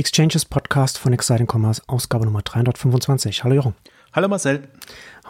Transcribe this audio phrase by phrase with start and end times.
[0.00, 3.44] Exchanges Podcast von Exciting Commerce, Ausgabe Nummer 325.
[3.44, 3.74] Hallo Jochen.
[4.14, 4.66] Hallo Marcel.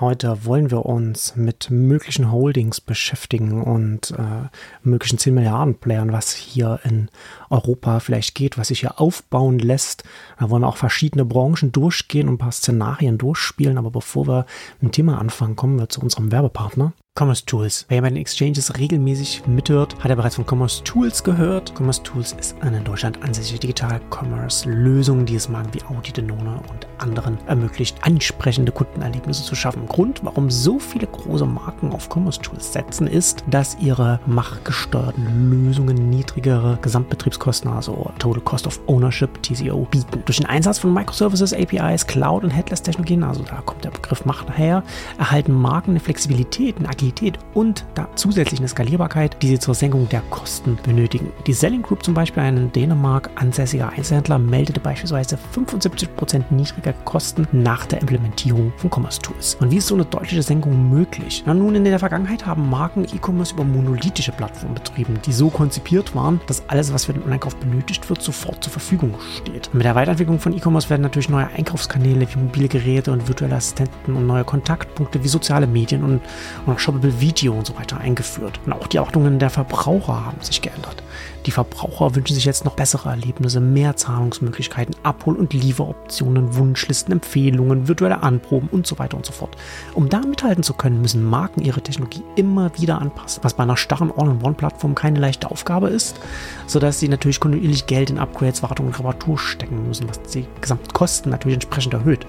[0.01, 4.49] Heute wollen wir uns mit möglichen Holdings beschäftigen und äh,
[4.83, 7.11] möglichen 10 Milliarden Playern, was hier in
[7.51, 10.05] Europa vielleicht geht, was sich hier aufbauen lässt.
[10.39, 13.77] Da wollen wir auch verschiedene Branchen durchgehen und ein paar Szenarien durchspielen.
[13.77, 14.47] Aber bevor wir
[14.81, 16.95] mit dem Thema anfangen, kommen wir zu unserem Werbepartner.
[17.19, 17.85] Commerce Tools.
[17.89, 21.75] Wer bei den Exchanges regelmäßig mithört, hat er bereits von Commerce Tools gehört.
[21.77, 26.87] Commerce Tools ist eine in Deutschland ansässige Digital-Commerce-Lösung, die es Marken wie Audi, Denone und
[26.99, 29.87] anderen ermöglicht, ansprechende Kundenerlebnisse zu schaffen.
[29.91, 36.11] Grund, warum so viele große Marken auf Commerce Tools setzen, ist, dass ihre marktgesteuerten Lösungen
[36.11, 40.23] niedrigere Gesamtbetriebskosten, also Total Cost of Ownership, TCO, bieten.
[40.27, 44.57] Durch den Einsatz von Microservices, APIs, Cloud und Headless-Technologien, also da kommt der Begriff Macht
[44.57, 44.85] her,
[45.19, 50.09] erhalten Marken eine Flexibilität, eine Agilität und da zusätzlich eine Skalierbarkeit, die sie zur Senkung
[50.09, 51.33] der Kosten benötigen.
[51.49, 57.49] Die Selling Group zum Beispiel, ein in Dänemark ansässiger Einzelhändler, meldete beispielsweise 75% niedriger Kosten
[57.51, 59.57] nach der Implementierung von Commerce Tools.
[59.57, 61.43] Und wie ist so eine deutliche Senkung möglich?
[61.47, 66.15] Na, nun, in der Vergangenheit haben Marken E-Commerce über monolithische Plattformen betrieben, die so konzipiert
[66.15, 69.73] waren, dass alles, was für den Einkauf benötigt wird, sofort zur Verfügung steht.
[69.73, 74.17] Mit der Weiterentwicklung von E-Commerce werden natürlich neue Einkaufskanäle wie mobile Geräte und virtuelle Assistenten
[74.17, 76.21] und neue Kontaktpunkte wie soziale Medien und,
[76.67, 78.61] und Shoppable Video und so weiter eingeführt.
[78.67, 81.03] Und auch die Ordnungen der Verbraucher haben sich geändert.
[81.47, 87.89] Die Verbraucher wünschen sich jetzt noch bessere Erlebnisse, mehr Zahlungsmöglichkeiten, Abhol- und Lieferoptionen, Wunschlisten, Empfehlungen,
[87.89, 89.57] virtuelle Anproben und so weiter und so fort.
[89.95, 93.79] Um da mithalten zu können, müssen Marken ihre Technologie immer wieder anpassen, was bei einer
[93.79, 96.21] starren All-in-One-Plattform keine leichte Aufgabe ist,
[96.67, 101.31] sodass sie natürlich kontinuierlich Geld in Upgrades, Wartung und Reparatur stecken müssen, was die Gesamtkosten
[101.31, 102.27] natürlich entsprechend erhöht.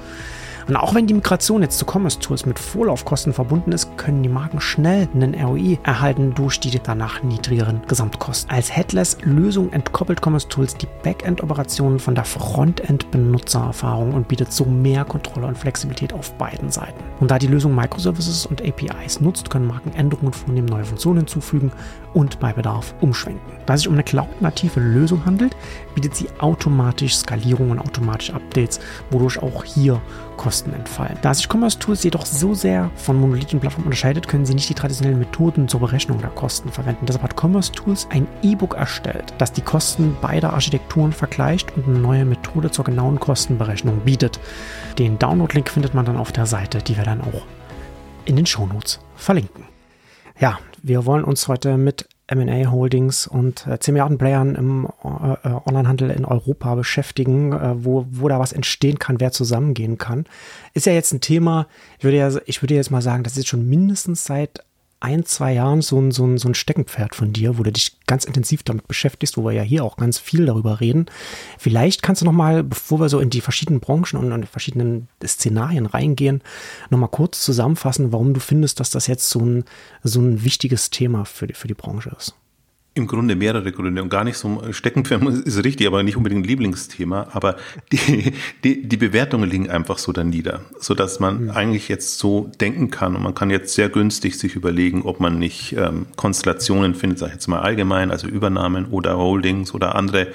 [0.72, 4.30] Und auch wenn die Migration jetzt zu Commerce Tools mit Vorlaufkosten verbunden ist, können die
[4.30, 8.50] Marken schnell einen ROI erhalten durch die danach niedrigeren Gesamtkosten.
[8.50, 15.48] Als Headless-Lösung entkoppelt Commerce Tools die Backend-Operationen von der Frontend-Benutzererfahrung und bietet so mehr Kontrolle
[15.48, 17.04] und Flexibilität auf beiden Seiten.
[17.20, 21.74] Und da die Lösung Microservices und APIs nutzt, können Marken Änderungen vornehmen, neue Funktionen hinzufügen
[22.14, 23.42] und bei Bedarf umschwenken.
[23.66, 25.54] Da es sich um eine cloud-native Lösung handelt,
[25.96, 28.80] bietet sie automatisch Skalierung und automatisch Updates,
[29.10, 30.02] wodurch auch hier
[30.42, 31.20] Kosten entfallen.
[31.22, 34.74] Da sich Commerce Tools jedoch so sehr von monolithischen Plattformen unterscheidet, können sie nicht die
[34.74, 37.06] traditionellen Methoden zur Berechnung der Kosten verwenden.
[37.06, 42.00] Deshalb hat Commerce Tools ein E-Book erstellt, das die Kosten beider Architekturen vergleicht und eine
[42.00, 44.40] neue Methode zur genauen Kostenberechnung bietet.
[44.98, 47.46] Den Download-Link findet man dann auf der Seite, die wir dann auch
[48.26, 49.66] in den Shownotes verlinken.
[50.40, 55.48] Ja, wir wollen uns heute mit M&A Holdings und äh, 10 Milliarden Playern im äh,
[55.48, 60.26] äh, Onlinehandel in Europa beschäftigen, äh, wo, wo da was entstehen kann, wer zusammengehen kann.
[60.74, 63.48] Ist ja jetzt ein Thema, ich würde ja, ich würde jetzt mal sagen, das ist
[63.48, 64.64] schon mindestens seit
[65.02, 67.98] ein, zwei Jahren so ein, so, ein, so ein Steckenpferd von dir, wo du dich
[68.06, 71.08] ganz intensiv damit beschäftigst, wo wir ja hier auch ganz viel darüber reden.
[71.58, 74.48] Vielleicht kannst du noch mal, bevor wir so in die verschiedenen Branchen und in die
[74.48, 76.42] verschiedenen Szenarien reingehen,
[76.90, 79.66] noch mal kurz zusammenfassen, warum du findest, dass das jetzt so ein,
[80.04, 82.36] so ein wichtiges Thema für die, für die Branche ist.
[82.94, 86.48] Im Grunde mehrere Gründe und gar nicht so Steckenpferd ist richtig, aber nicht unbedingt ein
[86.48, 87.28] Lieblingsthema.
[87.32, 87.56] Aber
[87.94, 88.34] die,
[88.66, 91.50] die, die Bewertungen liegen einfach so da nieder, so dass man mhm.
[91.52, 95.40] eigentlich jetzt so denken kann und man kann jetzt sehr günstig sich überlegen, ob man
[95.40, 100.28] nicht ähm, Konstellationen findet, sag ich jetzt mal allgemein, also Übernahmen oder Holdings oder andere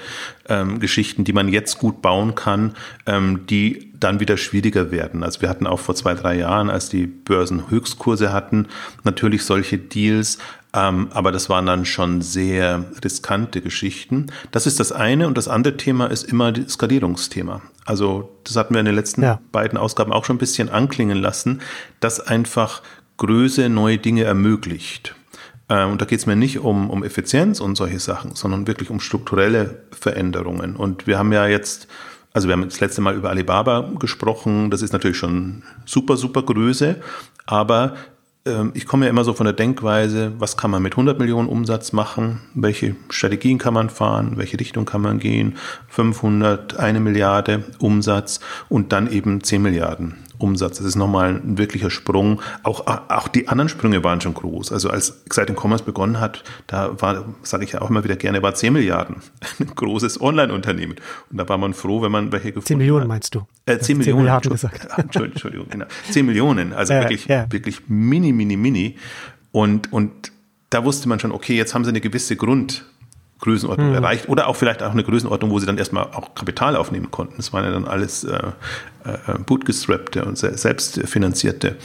[0.49, 2.73] ähm, Geschichten, die man jetzt gut bauen kann,
[3.05, 5.23] ähm, die dann wieder schwieriger werden.
[5.23, 8.67] Also wir hatten auch vor zwei, drei Jahren, als die Börsen Höchstkurse hatten,
[9.03, 10.37] natürlich solche Deals,
[10.77, 14.27] ähm, aber das waren dann schon sehr riskante Geschichten.
[14.51, 15.25] Das ist das eine.
[15.25, 17.61] Und das andere Thema ist immer das Skalierungsthema.
[17.85, 19.39] Also das hatten wir in den letzten ja.
[19.51, 21.61] beiden Ausgaben auch schon ein bisschen anklingen lassen,
[21.99, 22.83] dass einfach
[23.17, 25.15] Größe neue Dinge ermöglicht.
[25.67, 28.91] Ähm, und da geht es mir nicht um, um Effizienz und solche Sachen, sondern wirklich
[28.91, 30.75] um strukturelle Veränderungen.
[30.75, 31.87] Und wir haben ja jetzt,
[32.33, 36.43] also wir haben das letzte Mal über Alibaba gesprochen, das ist natürlich schon super, super
[36.43, 36.97] Größe,
[37.47, 37.95] aber
[38.73, 41.93] ich komme ja immer so von der Denkweise, was kann man mit 100 Millionen Umsatz
[41.93, 45.57] machen, welche Strategien kann man fahren, welche Richtung kann man gehen,
[45.89, 48.39] 500, eine Milliarde Umsatz
[48.69, 50.77] und dann eben 10 Milliarden Umsatz.
[50.77, 52.41] Das ist nochmal ein wirklicher Sprung.
[52.63, 54.71] Auch, auch die anderen Sprünge waren schon groß.
[54.71, 58.41] Also als Exciting Commerce begonnen hat, da war, sage ich ja auch immer wieder gerne,
[58.41, 59.17] war 10 Milliarden.
[59.59, 60.95] Ein großes Online-Unternehmen.
[61.31, 62.67] Und da war man froh, wenn man welche gefunden hat.
[62.67, 63.07] 10 Millionen hat.
[63.07, 63.39] meinst du?
[63.65, 64.21] Äh, 10 10 Millionen.
[64.21, 64.87] Milliarden gesagt.
[64.97, 65.85] Entschuldigung, Entschuldigung, genau.
[66.09, 66.73] 10 Millionen.
[66.73, 67.51] Also äh, wirklich, ja.
[67.51, 68.97] wirklich mini, mini, mini.
[69.51, 70.31] Und, und
[70.69, 72.85] da wusste man schon, okay, jetzt haben sie eine gewisse Grund,
[73.39, 73.95] Größenordnung hm.
[73.95, 77.35] erreicht oder auch vielleicht auch eine Größenordnung, wo sie dann erstmal auch Kapital aufnehmen konnten.
[77.37, 78.35] Das waren ja dann alles äh,
[79.03, 81.75] äh, bootgestrappte und selbstfinanzierte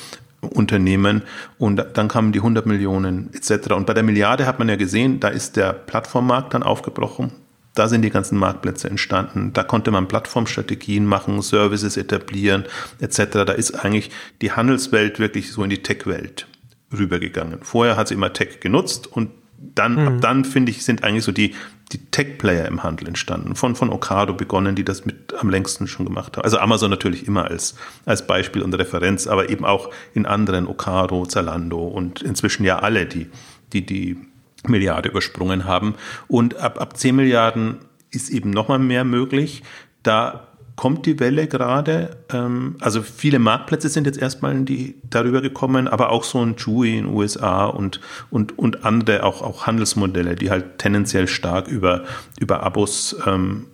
[0.40, 1.22] Unternehmen
[1.58, 3.72] und dann kamen die 100 Millionen etc.
[3.72, 7.32] Und bei der Milliarde hat man ja gesehen, da ist der Plattformmarkt dann aufgebrochen.
[7.74, 9.52] Da sind die ganzen Marktplätze entstanden.
[9.54, 12.64] Da konnte man Plattformstrategien machen, Services etablieren
[13.00, 13.44] etc.
[13.46, 14.10] Da ist eigentlich
[14.42, 16.48] die Handelswelt wirklich so in die Tech-Welt
[16.92, 17.60] rübergegangen.
[17.62, 19.30] Vorher hat sie immer Tech genutzt und
[19.74, 20.08] dann, mhm.
[20.08, 21.54] ab dann, finde ich, sind eigentlich so die,
[21.92, 23.54] die Tech-Player im Handel entstanden.
[23.54, 26.44] Von, von Ocado begonnen, die das mit am längsten schon gemacht haben.
[26.44, 31.26] Also Amazon natürlich immer als, als Beispiel und Referenz, aber eben auch in anderen Ocado,
[31.26, 33.28] Zalando und inzwischen ja alle, die,
[33.72, 34.18] die, die
[34.66, 35.94] Milliarde übersprungen haben.
[36.28, 37.78] Und ab, ab 10 Milliarden
[38.10, 39.62] ist eben nochmal mehr möglich.
[40.02, 40.48] Da
[40.82, 42.16] kommt die Welle gerade.
[42.32, 46.56] Ähm, also viele Marktplätze sind jetzt erstmal in die, darüber gekommen, aber auch so ein
[46.56, 48.00] Chewy in den USA und,
[48.30, 52.02] und, und andere auch, auch Handelsmodelle, die halt tendenziell stark über,
[52.40, 53.66] über Abos ähm,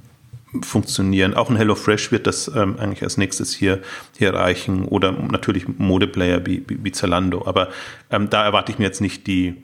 [0.60, 1.32] funktionieren.
[1.32, 3.81] Auch ein HelloFresh wird das ähm, eigentlich als nächstes hier,
[4.19, 7.46] hier erreichen oder natürlich Modeplayer wie, wie, wie Zalando.
[7.46, 7.70] Aber
[8.11, 9.62] ähm, da erwarte ich mir jetzt nicht die,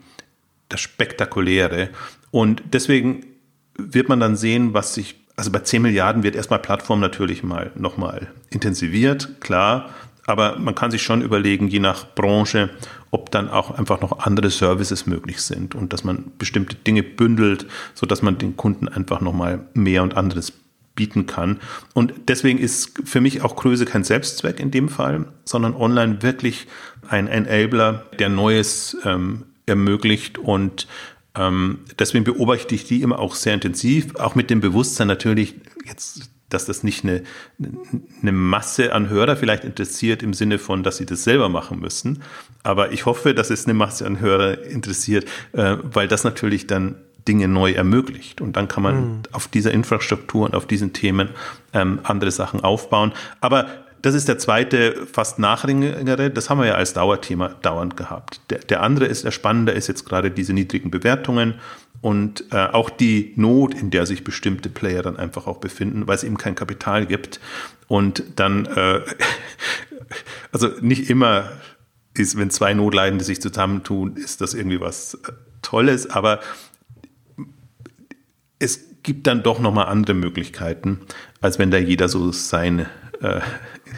[0.67, 1.89] das Spektakuläre.
[2.31, 3.23] Und deswegen
[3.77, 7.71] wird man dann sehen, was sich, also bei 10 Milliarden wird erstmal Plattform natürlich mal
[7.75, 9.89] nochmal intensiviert, klar.
[10.27, 12.71] Aber man kann sich schon überlegen, je nach Branche,
[13.11, 17.67] ob dann auch einfach noch andere Services möglich sind und dass man bestimmte Dinge bündelt,
[17.93, 20.51] so dass man den Kunden einfach nochmal mehr und anderes
[20.95, 21.59] bieten kann.
[21.93, 26.67] Und deswegen ist für mich auch Größe kein Selbstzweck in dem Fall, sondern online wirklich
[27.07, 30.87] ein Enabler, der Neues ähm, ermöglicht und
[31.99, 35.55] deswegen beobachte ich die immer auch sehr intensiv, auch mit dem Bewusstsein natürlich
[35.85, 37.23] jetzt, dass das nicht eine,
[38.21, 42.23] eine Masse an Hörer vielleicht interessiert im Sinne von, dass sie das selber machen müssen.
[42.63, 46.95] Aber ich hoffe, dass es eine Masse an Hörer interessiert, äh, weil das natürlich dann
[47.27, 48.39] Dinge neu ermöglicht.
[48.41, 49.21] Und dann kann man mhm.
[49.31, 51.29] auf dieser Infrastruktur und auf diesen Themen
[51.73, 53.11] ähm, andere Sachen aufbauen.
[53.41, 56.29] Aber das ist der zweite, fast nachringere.
[56.29, 58.39] Das haben wir ja als Dauerthema dauernd gehabt.
[58.51, 61.55] Der, der andere ist, der spannende ist jetzt gerade diese niedrigen Bewertungen
[62.01, 66.17] und äh, auch die Not, in der sich bestimmte Player dann einfach auch befinden, weil
[66.17, 67.39] es eben kein Kapital gibt.
[67.87, 69.01] Und dann, äh,
[70.51, 71.49] also nicht immer
[72.13, 75.31] ist, wenn zwei Notleidende sich zusammentun, ist das irgendwie was äh,
[75.63, 76.41] Tolles, aber
[78.59, 81.01] es gibt dann doch nochmal andere Möglichkeiten,
[81.41, 82.87] als wenn da jeder so seine
[83.21, 83.41] äh,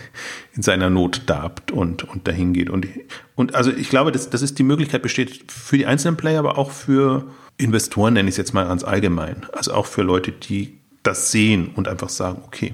[0.56, 2.70] in seiner Not darbt und, und dahin geht.
[2.70, 2.88] Und,
[3.36, 6.58] und also ich glaube, dass, dass es die Möglichkeit besteht für die einzelnen Player, aber
[6.58, 7.26] auch für
[7.58, 9.46] Investoren, nenne ich es jetzt mal ganz allgemein.
[9.54, 12.74] Also auch für Leute, die das sehen und einfach sagen, okay,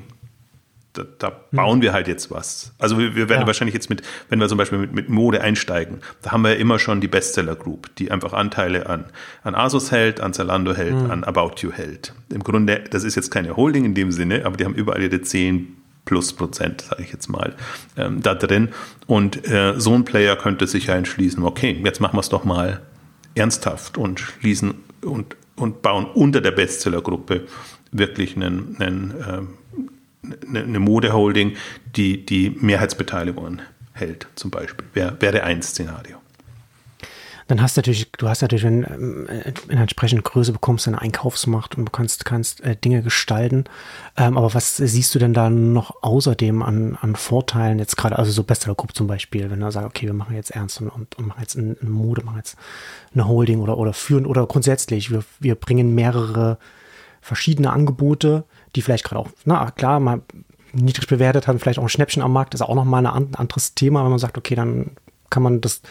[0.93, 1.35] da, da hm.
[1.51, 2.73] bauen wir halt jetzt was.
[2.79, 3.47] Also wir, wir werden ja.
[3.47, 6.57] wahrscheinlich jetzt mit, wenn wir zum Beispiel mit, mit Mode einsteigen, da haben wir ja
[6.57, 9.05] immer schon die Bestseller Group, die einfach Anteile an,
[9.43, 11.11] an Asus hält, an Zalando hält, mhm.
[11.11, 12.13] an About You hält.
[12.29, 15.21] Im Grunde, das ist jetzt keine Holding in dem Sinne, aber die haben überall ihre
[15.21, 17.55] 10 plus Prozent, sage ich jetzt mal,
[17.97, 18.69] ähm, da drin.
[19.07, 22.43] Und äh, so ein Player könnte sich ja entschließen, okay, jetzt machen wir es doch
[22.43, 22.81] mal
[23.35, 27.47] ernsthaft und schließen und, und bauen unter der Bestsellergruppe
[27.91, 29.13] wirklich einen, einen,
[30.51, 31.55] äh, eine Modeholding,
[31.95, 33.61] die die Mehrheitsbeteiligungen
[33.93, 34.87] hält, zum Beispiel.
[34.93, 36.22] Wäre, wäre ein Szenario
[37.53, 39.27] dann hast du natürlich, du hast natürlich, wenn ähm,
[39.69, 43.65] in entsprechend Größe bekommst, eine Einkaufsmacht und du kannst, kannst äh, Dinge gestalten.
[44.17, 48.31] Ähm, aber was siehst du denn da noch außerdem an, an Vorteilen jetzt gerade, also
[48.31, 51.15] so Bestseller Group zum Beispiel, wenn du sagst, okay, wir machen jetzt ernst und, und,
[51.15, 52.57] und machen jetzt eine Mode, machen jetzt
[53.13, 56.57] eine Holding oder, oder führen oder grundsätzlich, wir, wir bringen mehrere
[57.21, 58.45] verschiedene Angebote,
[58.75, 60.23] die vielleicht gerade auch, na klar, mal
[60.71, 64.03] niedrig bewertet haben, vielleicht auch ein Schnäppchen am Markt, ist auch nochmal ein anderes Thema,
[64.03, 64.89] wenn man sagt, okay, dann
[65.33, 65.81] kann man das,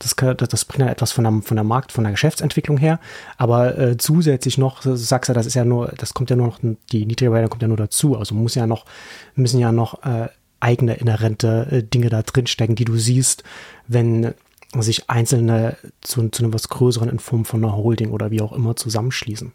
[0.00, 2.98] das, das bringt dann etwas von der, von der Markt, von der Geschäftsentwicklung her.
[3.36, 6.48] Aber äh, zusätzlich noch, du sagst ja, das ist ja nur, das kommt ja nur
[6.48, 6.58] noch,
[6.90, 8.16] die niedrige Bewertung kommt ja nur dazu.
[8.16, 8.86] Also muss ja noch,
[9.34, 10.28] müssen ja noch äh,
[10.58, 13.44] eigene inhärente äh, Dinge da drin stecken, die du siehst,
[13.86, 14.34] wenn
[14.78, 18.52] sich einzelne zu, zu einem was Größeren in Form von einer Holding oder wie auch
[18.52, 19.52] immer zusammenschließen.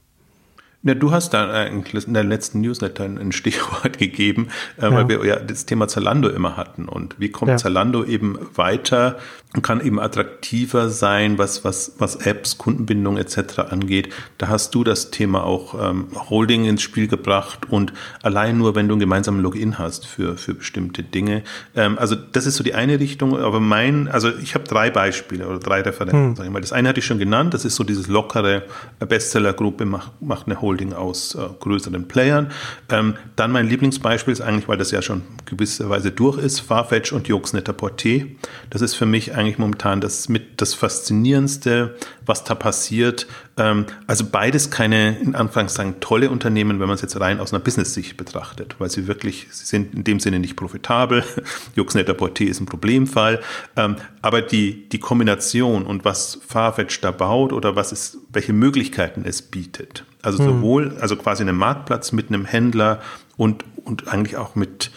[0.85, 4.91] Ja, du hast da in der letzten Newsletter ein Stichwort gegeben, äh, ja.
[4.91, 6.87] weil wir ja das Thema Zalando immer hatten.
[6.87, 7.57] Und wie kommt ja.
[7.57, 9.17] Zalando eben weiter
[9.55, 13.59] und kann eben attraktiver sein, was, was, was Apps, Kundenbindung etc.
[13.71, 14.13] angeht.
[14.37, 18.87] Da hast du das Thema auch ähm, Holding ins Spiel gebracht und allein nur, wenn
[18.87, 21.43] du einen gemeinsamen Login hast für, für bestimmte Dinge.
[21.75, 25.47] Ähm, also das ist so die eine Richtung, aber mein, also ich habe drei Beispiele
[25.47, 26.35] oder drei Referenzen, hm.
[26.35, 26.61] sag ich mal.
[26.61, 28.63] Das eine hatte ich schon genannt, das ist so dieses lockere
[28.99, 32.51] Bestsellergruppe macht, macht eine Holding Holding aus äh, größeren Playern.
[32.89, 37.27] Ähm, dann mein Lieblingsbeispiel ist eigentlich, weil das ja schon gewisserweise durch ist, Farfetch und
[37.29, 38.35] Jux Porté.
[38.69, 43.27] Das ist für mich eigentlich momentan das mit das faszinierendste, was da passiert.
[43.57, 47.63] Ähm, also beides keine, in Anführungszeichen, tolle Unternehmen, wenn man es jetzt rein aus einer
[47.63, 51.23] Business-Sicht betrachtet, weil sie wirklich, sie sind in dem Sinne nicht profitabel.
[51.75, 53.41] Juxnetter Porté ist ein Problemfall.
[53.75, 59.23] Ähm, aber die, die Kombination und was Farfetch da baut oder was es, welche Möglichkeiten
[59.25, 60.05] es bietet.
[60.21, 60.45] Also hm.
[60.45, 63.01] sowohl, also quasi einen Marktplatz mit einem Händler
[63.37, 64.91] und, und eigentlich auch mit,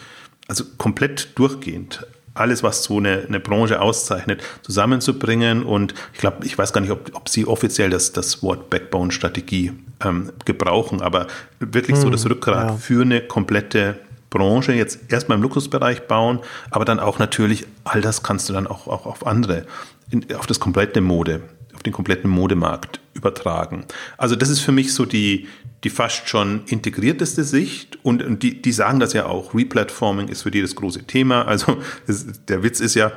[0.47, 2.05] also komplett durchgehend
[2.39, 5.63] alles, was so eine, eine Branche auszeichnet, zusammenzubringen.
[5.63, 9.73] Und ich glaube, ich weiß gar nicht, ob, ob Sie offiziell das, das Wort Backbone-Strategie
[10.03, 11.27] ähm, gebrauchen, aber
[11.59, 12.77] wirklich hm, so das Rückgrat ja.
[12.77, 13.95] für eine komplette
[14.29, 18.67] Branche jetzt erstmal im Luxusbereich bauen, aber dann auch natürlich, all das kannst du dann
[18.67, 19.65] auch, auch auf andere,
[20.11, 21.41] in, auf das komplette Mode,
[21.73, 23.85] auf den kompletten Modemarkt übertragen.
[24.17, 25.47] Also das ist für mich so die,
[25.83, 29.53] die fast schon integrierteste Sicht und, und die, die sagen das ja auch.
[29.53, 31.47] Replatforming ist für die das große Thema.
[31.47, 33.11] Also das, der Witz ist ja,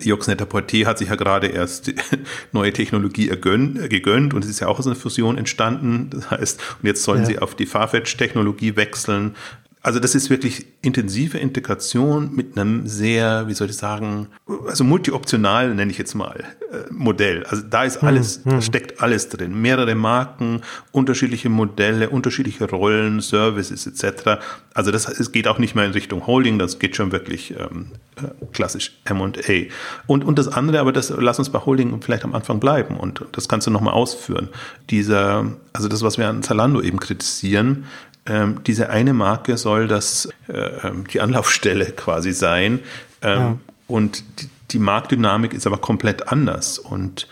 [0.00, 1.92] Jux Netter Portier hat sich ja gerade erst
[2.52, 6.10] neue Technologie ergönnt, gegönnt und es ist ja auch aus einer Fusion entstanden.
[6.10, 7.26] Das heißt, und jetzt sollen ja.
[7.26, 9.34] sie auf die Farfetch-Technologie wechseln.
[9.84, 14.28] Also das ist wirklich intensive Integration mit einem sehr, wie soll ich sagen,
[14.66, 17.44] also multioptional nenne ich jetzt mal äh, Modell.
[17.44, 18.50] Also da ist alles, hm, hm.
[18.52, 19.60] da steckt alles drin.
[19.60, 24.40] Mehrere Marken, unterschiedliche Modelle, unterschiedliche Rollen, Services etc.
[24.72, 27.88] Also das es geht auch nicht mehr in Richtung Holding, das geht schon wirklich ähm,
[28.16, 29.70] äh, klassisch M&A.
[30.06, 33.26] Und, und das andere, aber das lass uns bei Holding vielleicht am Anfang bleiben und
[33.32, 34.48] das kannst du nochmal ausführen.
[34.88, 37.84] Dieser, also das, was wir an Zalando eben kritisieren,
[38.26, 42.80] ähm, diese eine Marke soll das äh, ähm, die Anlaufstelle quasi sein.
[43.22, 43.58] Ähm, ja.
[43.86, 46.78] Und die, die, Marktdynamik ist aber komplett anders.
[46.78, 47.28] Und,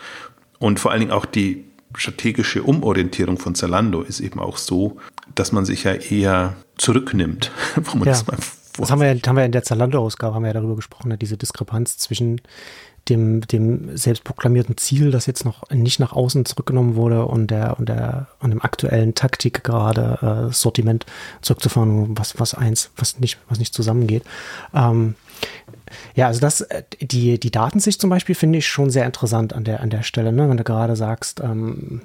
[0.59, 4.97] und vor allen Dingen auch die strategische Umorientierung von Zalando ist eben auch so,
[5.35, 8.13] dass man sich ja eher zurücknimmt, wo man ja.
[8.13, 8.37] das mal
[8.77, 11.37] das haben wir, haben wir in der Zalando-Ausgabe haben wir ja darüber gesprochen, ne, diese
[11.37, 12.41] Diskrepanz zwischen
[13.09, 17.89] dem, dem selbstproklamierten Ziel, das jetzt noch nicht nach außen zurückgenommen wurde und der und
[17.89, 21.05] der und dem aktuellen Taktik gerade äh, Sortiment
[21.41, 24.23] zurückzufahren, was was eins, was nicht was nicht zusammengeht.
[24.73, 25.15] Ähm,
[26.15, 29.63] ja, also das, äh, die, die Datensicht zum Beispiel finde ich schon sehr interessant an
[29.63, 30.49] der, an der Stelle, ne?
[30.49, 32.01] wenn du gerade sagst, ähm,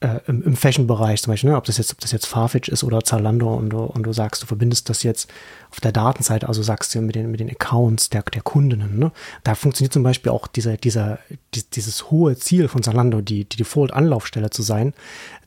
[0.00, 1.56] äh, im, im Fashion-Bereich zum Beispiel, ne?
[1.56, 4.42] ob das jetzt, ob das jetzt Farfetch ist oder Zalando und du, und du sagst,
[4.42, 5.30] du verbindest das jetzt
[5.72, 9.10] auf der Datenseite, also sagst du mit den, mit den Accounts der, der Kundinnen, ne?
[9.42, 11.18] da funktioniert zum Beispiel auch dieser, dieser,
[11.54, 14.92] die, dieses hohe Ziel von Zalando, die, die Default-Anlaufstelle zu sein,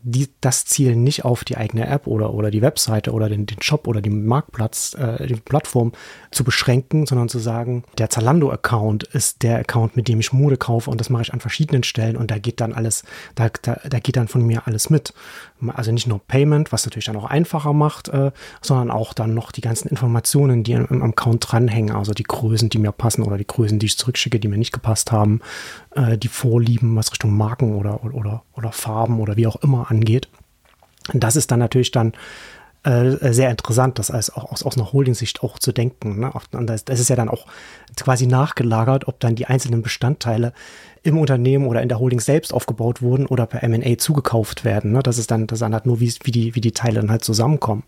[0.08, 3.62] die, das Ziel nicht auf die eigene App oder, oder die Webseite oder den, den
[3.62, 5.94] Shop oder den Marktplatz, äh, die Plattform
[6.30, 10.92] zu beschränken, sondern zu sagen, der Zalando-Account ist der Account, mit dem ich Mode kaufe
[10.92, 13.04] und das mache ich an verschiedenen Stellen und da geht dann alles,
[13.34, 15.14] da, da, da geht dann von mir alles mit.
[15.68, 19.52] Also nicht nur Payment, was natürlich dann auch einfacher macht, äh, sondern auch dann noch
[19.52, 23.48] die ganzen Informationen, die am, Account dranhängen, also die Größen, die mir passen oder die
[23.48, 25.42] Größen, die ich zurückschicke, die mir nicht gepasst haben,
[25.96, 30.30] äh, die Vorlieben, was Richtung Marken oder, oder, oder Farben oder wie auch immer angeht.
[31.14, 32.14] Und das ist dann natürlich dann
[32.86, 36.20] äh, sehr interessant, das als auch aus, aus einer Holding-Sicht auch zu denken.
[36.20, 36.32] Ne?
[36.52, 37.48] Das, ist ja dann auch
[37.98, 40.54] quasi nachgelagert, ob dann die einzelnen Bestandteile
[41.02, 44.92] im Unternehmen oder in der Holding selbst aufgebaut wurden oder per M&A zugekauft werden.
[44.92, 45.02] Ne?
[45.02, 47.24] Das ist dann, das dann halt nur, wie, wie, die, wie die Teile dann halt
[47.24, 47.84] zusammenkommen.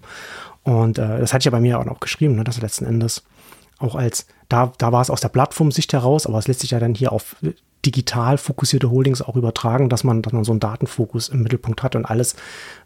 [0.67, 2.43] Und äh, das hatte ich ja bei mir auch noch geschrieben, ne?
[2.43, 3.23] dass letzten Endes
[3.79, 6.79] auch als, da, da war es aus der Plattformsicht heraus, aber es lässt sich ja
[6.81, 7.37] dann hier auf
[7.85, 11.95] digital fokussierte Holdings auch übertragen, dass man, dass man so einen Datenfokus im Mittelpunkt hat
[11.95, 12.35] und alles,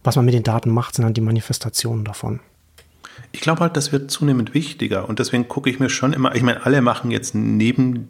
[0.04, 2.40] was man mit den Daten macht, sind dann die Manifestationen davon.
[3.32, 6.44] Ich glaube halt, das wird zunehmend wichtiger und deswegen gucke ich mir schon immer, ich
[6.44, 8.10] meine, alle machen jetzt neben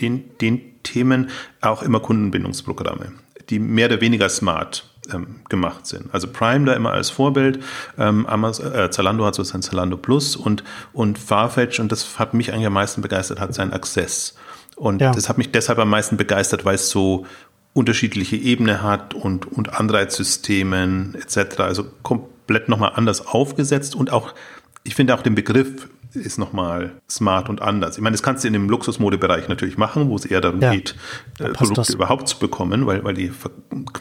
[0.00, 3.12] den, den Themen auch immer Kundenbindungsprogramme,
[3.50, 6.12] die mehr oder weniger smart ähm, gemacht sind.
[6.12, 7.62] Also Prime da immer als Vorbild,
[7.98, 12.34] ähm, Amazon, äh, Zalando hat so sein Zalando Plus und, und Farfetch und das hat
[12.34, 14.34] mich eigentlich am meisten begeistert, hat sein Access.
[14.76, 15.12] Und ja.
[15.12, 17.26] das hat mich deshalb am meisten begeistert, weil es so
[17.72, 21.60] unterschiedliche Ebene hat und, und Anreizsystemen etc.
[21.60, 24.34] Also komplett nochmal anders aufgesetzt und auch,
[24.82, 27.96] ich finde auch den Begriff ist nochmal smart und anders.
[27.96, 30.72] Ich meine, das kannst du in dem Luxusmodebereich natürlich machen, wo es eher darum ja,
[30.72, 30.96] geht,
[31.38, 31.90] äh, Produkte das.
[31.90, 33.50] überhaupt zu bekommen, weil, weil die Ver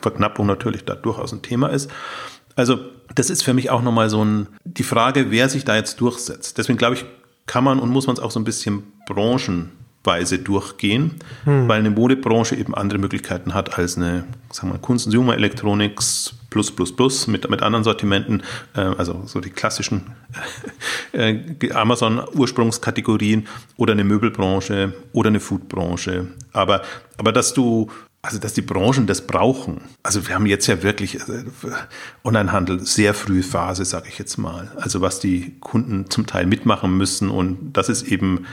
[0.02, 1.90] Verknappung natürlich da durchaus ein Thema ist.
[2.56, 2.80] Also
[3.14, 6.58] das ist für mich auch nochmal so ein, die Frage, wer sich da jetzt durchsetzt.
[6.58, 7.06] Deswegen glaube ich,
[7.46, 9.72] kann man und muss man es auch so ein bisschen Branchen
[10.06, 11.68] Weise durchgehen, hm.
[11.68, 16.96] weil eine Modebranche eben andere Möglichkeiten hat als eine, sagen wir, Consumer Electronics plus plus
[16.96, 18.44] plus mit, mit anderen Sortimenten,
[18.76, 20.12] äh, also so die klassischen
[21.12, 21.40] äh,
[21.72, 23.48] Amazon-Ursprungskategorien
[23.78, 26.28] oder eine Möbelbranche oder eine Foodbranche.
[26.54, 26.82] Aber,
[27.18, 27.90] aber dass du
[28.26, 29.82] also, dass die Branchen das brauchen.
[30.02, 31.44] Also, wir haben jetzt ja wirklich äh,
[32.24, 34.72] Onlinehandel sehr frühe Phase, sage ich jetzt mal.
[34.78, 37.30] Also, was die Kunden zum Teil mitmachen müssen.
[37.30, 38.48] Und das ist eben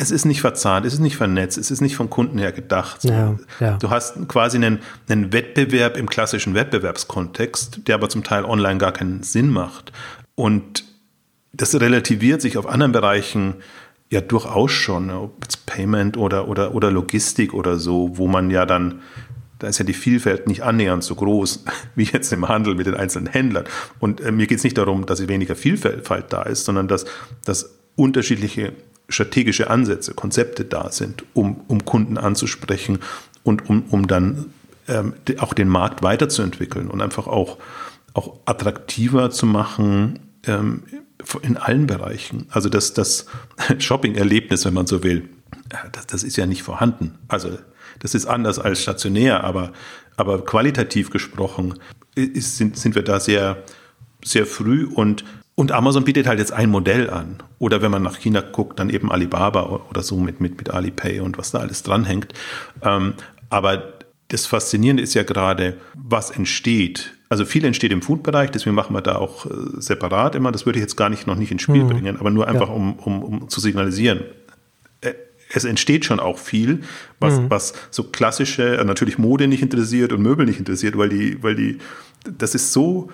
[0.00, 3.04] es ist nicht verzahnt, es ist nicht vernetzt, es ist nicht vom Kunden her gedacht.
[3.04, 3.76] Ja, ja.
[3.76, 8.92] Du hast quasi einen, einen Wettbewerb im klassischen Wettbewerbskontext, der aber zum Teil online gar
[8.92, 9.92] keinen Sinn macht.
[10.34, 10.84] Und
[11.52, 13.56] das relativiert sich auf anderen Bereichen
[14.08, 18.64] ja durchaus schon, ob jetzt Payment oder, oder, oder Logistik oder so, wo man ja
[18.64, 19.02] dann,
[19.58, 21.64] da ist ja die Vielfalt nicht annähernd so groß
[21.94, 23.64] wie jetzt im Handel mit den einzelnen Händlern.
[23.98, 27.04] Und äh, mir geht es nicht darum, dass weniger Vielfalt da ist, sondern dass,
[27.44, 28.72] dass unterschiedliche
[29.10, 32.98] strategische Ansätze, Konzepte da sind, um, um Kunden anzusprechen
[33.42, 34.46] und um, um dann
[34.88, 37.58] ähm, auch den Markt weiterzuentwickeln und einfach auch,
[38.14, 40.82] auch attraktiver zu machen ähm,
[41.42, 42.46] in allen Bereichen.
[42.50, 43.26] Also das, das
[43.78, 45.28] Shopping-Erlebnis, wenn man so will,
[45.92, 47.18] das, das ist ja nicht vorhanden.
[47.28, 47.58] Also
[47.98, 49.72] das ist anders als stationär, aber,
[50.16, 51.74] aber qualitativ gesprochen
[52.14, 53.62] ist, sind, sind wir da sehr,
[54.24, 55.24] sehr früh und
[55.60, 57.36] und Amazon bietet halt jetzt ein Modell an.
[57.58, 61.20] Oder wenn man nach China guckt, dann eben Alibaba oder so mit, mit, mit Alipay
[61.20, 62.32] und was da alles dranhängt.
[62.80, 63.12] Ähm,
[63.50, 63.92] aber
[64.28, 67.12] das Faszinierende ist ja gerade, was entsteht.
[67.28, 70.50] Also viel entsteht im Food-Bereich, deswegen machen wir da auch äh, separat immer.
[70.50, 71.88] Das würde ich jetzt gar nicht noch nicht ins Spiel mhm.
[71.88, 72.74] bringen, aber nur einfach, ja.
[72.74, 74.20] um, um, um zu signalisieren.
[75.02, 75.12] Äh,
[75.52, 76.84] es entsteht schon auch viel,
[77.18, 77.50] was, mhm.
[77.50, 81.54] was so klassische, äh, natürlich Mode nicht interessiert und Möbel nicht interessiert, weil die, weil
[81.54, 81.80] die,
[82.24, 83.10] das ist so,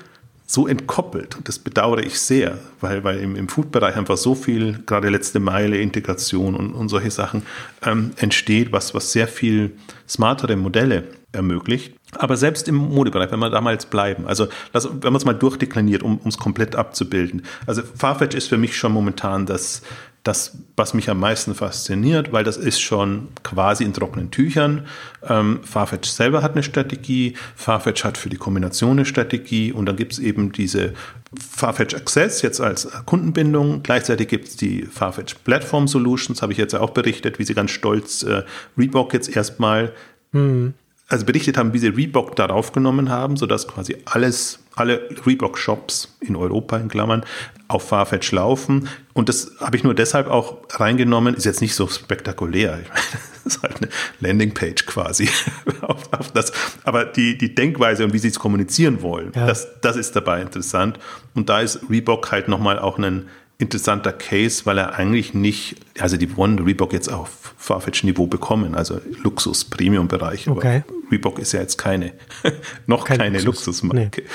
[0.46, 1.36] so entkoppelt.
[1.44, 5.78] Das bedauere ich sehr, weil, weil im, im Food-Bereich einfach so viel, gerade letzte Meile,
[5.78, 7.42] Integration und, und solche Sachen
[7.84, 9.76] ähm, entsteht, was, was sehr viel
[10.08, 11.94] smartere Modelle ermöglicht.
[12.12, 16.02] Aber selbst im Modebereich, wenn wir damals bleiben, also das, wenn man es mal durchdekliniert,
[16.02, 17.42] um es komplett abzubilden.
[17.66, 19.82] Also Farfetch ist für mich schon momentan das,
[20.26, 24.86] das, was mich am meisten fasziniert, weil das ist schon quasi in trockenen Tüchern.
[25.26, 29.96] Ähm, Farfetch selber hat eine Strategie, Farfetch hat für die Kombination eine Strategie und dann
[29.96, 30.94] gibt es eben diese
[31.38, 33.82] Farfetch Access jetzt als Kundenbindung.
[33.82, 37.70] Gleichzeitig gibt es die Farfetch Platform Solutions, habe ich jetzt auch berichtet, wie sie ganz
[37.70, 38.42] stolz äh,
[38.76, 39.92] Reebok jetzt erstmal
[40.32, 40.74] mhm
[41.08, 46.36] also berichtet haben, wie sie Reebok darauf genommen haben, sodass quasi alles, alle Reebok-Shops in
[46.36, 47.24] Europa in Klammern
[47.68, 48.88] auf Farfetch laufen.
[49.12, 52.80] Und das habe ich nur deshalb auch reingenommen, ist jetzt nicht so spektakulär.
[52.82, 53.00] Ich meine,
[53.44, 53.88] das ist halt eine
[54.20, 55.28] Landingpage quasi.
[55.80, 56.52] auf, auf das.
[56.84, 59.46] Aber die, die Denkweise und wie sie es kommunizieren wollen, ja.
[59.46, 60.98] das, das ist dabei interessant.
[61.34, 66.16] Und da ist Reebok halt nochmal auch ein interessanter Case, weil er eigentlich nicht, also
[66.16, 70.48] die wollen Reebok jetzt auf Farfetch-Niveau bekommen, also Luxus-Premium-Bereich.
[70.48, 70.84] Okay.
[71.10, 72.12] Reebok ist ja jetzt keine,
[72.86, 73.82] noch Kein keine Luxus.
[73.82, 74.22] Luxusmarke.
[74.22, 74.28] Nee.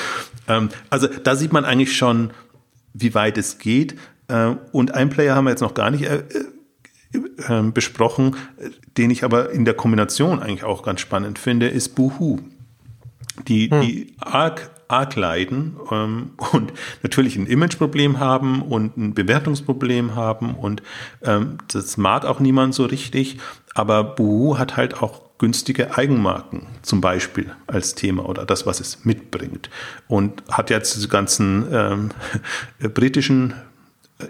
[0.48, 2.32] Ähm, also da sieht man eigentlich schon,
[2.94, 3.96] wie weit es geht.
[4.28, 6.24] Äh, und ein Player haben wir jetzt noch gar nicht äh,
[7.14, 8.36] äh, besprochen,
[8.98, 12.40] den ich aber in der Kombination eigentlich auch ganz spannend finde, ist Boohoo.
[13.48, 13.82] Die, hm.
[13.82, 20.84] die arg arg leiden ähm, und natürlich ein Imageproblem haben und ein Bewertungsproblem haben und
[21.24, 23.40] ähm, das mag auch niemand so richtig,
[23.74, 29.06] aber Boohoo hat halt auch günstige Eigenmarken zum Beispiel als Thema oder das, was es
[29.06, 29.72] mitbringt
[30.08, 32.10] und hat jetzt diese ganzen ähm,
[32.94, 33.56] britischen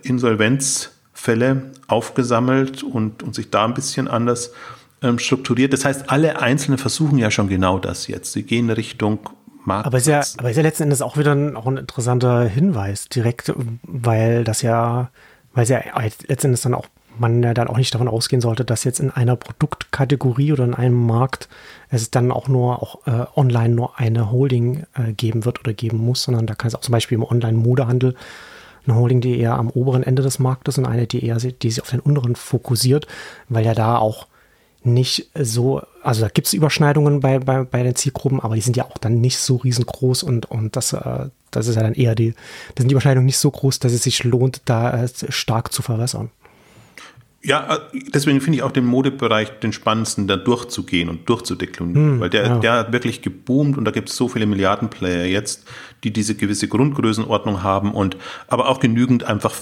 [0.03, 4.53] Insolvenzfälle aufgesammelt und, und sich da ein bisschen anders
[5.01, 5.73] ähm, strukturiert.
[5.73, 8.31] Das heißt, alle Einzelnen versuchen ja schon genau das jetzt.
[8.31, 9.19] Sie gehen Richtung
[9.65, 9.85] Marktplatz.
[9.87, 13.09] Aber ist ja, aber ist ja letzten Endes auch wieder ein, auch ein interessanter Hinweis
[13.09, 13.51] direkt,
[13.83, 15.09] weil das ja,
[15.53, 15.81] weil es ja
[16.27, 19.11] letzten Endes dann auch man ja dann auch nicht davon ausgehen sollte, dass jetzt in
[19.11, 21.49] einer Produktkategorie oder in einem Markt
[21.89, 25.97] es dann auch nur auch äh, online nur eine Holding äh, geben wird oder geben
[25.97, 28.15] muss, sondern da kann es auch zum Beispiel im Online-Modehandel
[28.85, 31.81] eine Holding, die eher am oberen Ende des Marktes und eine, die eher die sich
[31.81, 33.07] auf den unteren fokussiert,
[33.47, 34.27] weil ja da auch
[34.83, 38.77] nicht so, also da gibt es Überschneidungen bei, bei, bei den Zielgruppen, aber die sind
[38.77, 42.15] ja auch dann nicht so riesengroß und, und das, äh, das ist ja dann eher
[42.15, 45.71] die, das sind die Überschneidungen nicht so groß, dass es sich lohnt, da äh, stark
[45.71, 46.31] zu verwässern.
[47.43, 52.19] Ja, äh, deswegen finde ich auch den Modebereich den spannendsten, da durchzugehen und durchzudeklinieren, hm,
[52.19, 52.59] weil der, ja.
[52.59, 55.67] der hat wirklich geboomt und da gibt es so viele Milliardenplayer jetzt,
[56.03, 59.53] die diese gewisse Grundgrößenordnung haben und aber auch genügend einfach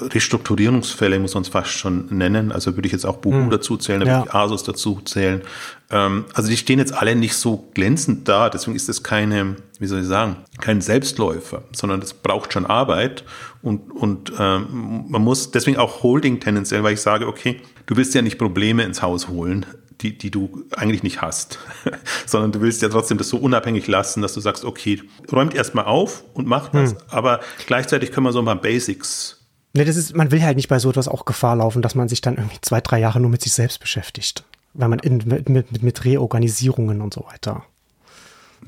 [0.00, 2.52] Restrukturierungsfälle muss man es fast schon nennen.
[2.52, 3.50] Also würde ich jetzt auch Buhu hm.
[3.50, 4.18] dazu zählen, da ja.
[4.18, 5.42] würde ich Asus dazu zählen.
[5.90, 8.50] Ähm, also die stehen jetzt alle nicht so glänzend da.
[8.50, 13.24] Deswegen ist das keine, wie soll ich sagen, kein Selbstläufer, sondern das braucht schon Arbeit
[13.62, 18.14] und, und ähm, man muss deswegen auch Holding tendenziell, weil ich sage, okay, du willst
[18.14, 19.66] ja nicht Probleme ins Haus holen,
[20.00, 21.58] die, die du eigentlich nicht hast,
[22.26, 25.86] sondern du willst ja trotzdem das so unabhängig lassen, dass du sagst, okay, räumt erstmal
[25.86, 26.98] auf und macht das, hm.
[27.08, 30.68] aber gleichzeitig können wir so ein paar Basics Ne, das ist, man will halt nicht
[30.68, 33.30] bei so etwas auch Gefahr laufen, dass man sich dann irgendwie zwei, drei Jahre nur
[33.30, 34.44] mit sich selbst beschäftigt.
[34.74, 37.64] Weil man in, mit, mit, mit Reorganisierungen und so weiter.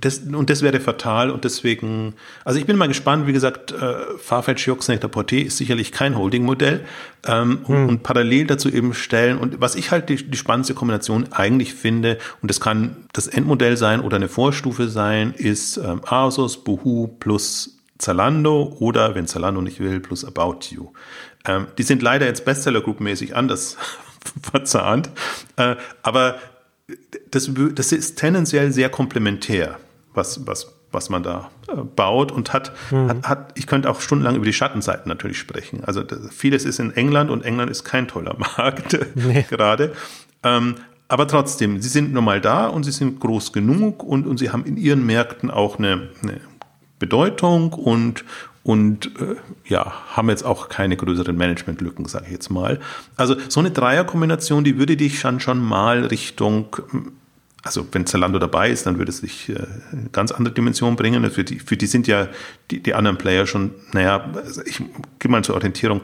[0.00, 3.94] Das, und das wäre fatal und deswegen, also ich bin mal gespannt, wie gesagt, äh,
[4.18, 6.84] Farfetch Yoxnectar Porté ist sicherlich kein Holding-Modell
[7.26, 7.74] ähm, hm.
[7.74, 11.74] und, und, parallel dazu eben stellen und was ich halt die, die spannendste Kombination eigentlich
[11.74, 17.08] finde und das kann das Endmodell sein oder eine Vorstufe sein, ist ähm, Asos, Boohoo
[17.08, 20.92] plus Zalando oder wenn Zalando nicht will, plus About You.
[21.44, 23.76] Ähm, die sind leider jetzt Bestseller Group mäßig anders
[24.42, 25.10] verzahnt,
[25.56, 26.38] äh, aber
[27.30, 29.78] das, das ist tendenziell sehr komplementär,
[30.14, 33.08] was, was, was man da äh, baut und hat, mhm.
[33.08, 35.84] hat, hat, ich könnte auch stundenlang über die Schattenseiten natürlich sprechen.
[35.84, 39.44] Also das, vieles ist in England und England ist kein toller Markt nee.
[39.48, 39.92] gerade.
[40.42, 40.76] Ähm,
[41.08, 44.50] aber trotzdem, sie sind nun mal da und sie sind groß genug und, und sie
[44.50, 46.40] haben in ihren Märkten auch eine, eine
[46.98, 48.24] Bedeutung und,
[48.62, 52.80] und äh, ja, haben jetzt auch keine größeren Managementlücken, sage ich jetzt mal.
[53.16, 56.76] Also so eine Dreierkombination, die würde dich dann schon mal Richtung,
[57.62, 61.28] also wenn Zalando dabei ist, dann würde es dich äh, eine ganz andere Dimension bringen.
[61.30, 62.28] Für die, für die sind ja
[62.70, 64.82] die, die anderen Player schon, naja, also ich
[65.18, 66.02] gebe mal zur Orientierung,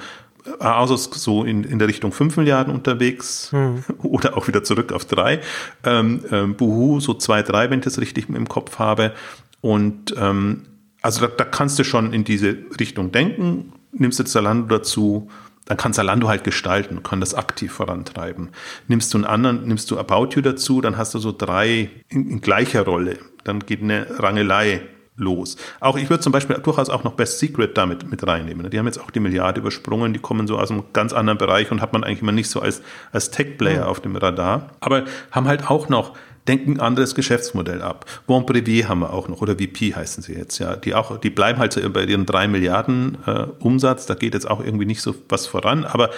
[0.59, 3.83] Asos so in, in der Richtung 5 Milliarden unterwegs hm.
[4.02, 5.40] oder auch wieder zurück auf 3.
[5.85, 9.12] Ähm, ähm, Buhu so 2, 3, wenn ich das richtig im Kopf habe.
[9.61, 10.62] Und ähm,
[11.05, 15.29] also da, da kannst du schon in diese Richtung denken, nimmst du Zalando dazu,
[15.67, 18.49] dann kann Zalando halt gestalten, kann das aktiv vorantreiben.
[18.88, 22.31] Nimmst du einen anderen, nimmst du About You dazu, dann hast du so drei in,
[22.31, 23.19] in gleicher Rolle.
[23.45, 24.81] Dann geht eine Rangelei
[25.17, 25.57] los.
[25.79, 28.71] Auch ich würde zum Beispiel durchaus auch noch Best Secret damit mit reinnehmen.
[28.71, 31.71] Die haben jetzt auch die Milliarde übersprungen, die kommen so aus einem ganz anderen Bereich
[31.71, 32.81] und hat man eigentlich immer nicht so als,
[33.12, 33.87] als Tech-Player ja.
[33.87, 34.71] auf dem Radar.
[34.81, 36.14] Aber haben halt auch noch
[36.48, 38.07] denken ein anderes Geschäftsmodell ab.
[38.26, 40.76] Bon Privé haben wir auch noch, oder VP heißen sie jetzt, ja.
[40.76, 44.48] Die auch, die bleiben halt so bei ihren drei Milliarden äh, Umsatz, da geht jetzt
[44.48, 46.11] auch irgendwie nicht so was voran, aber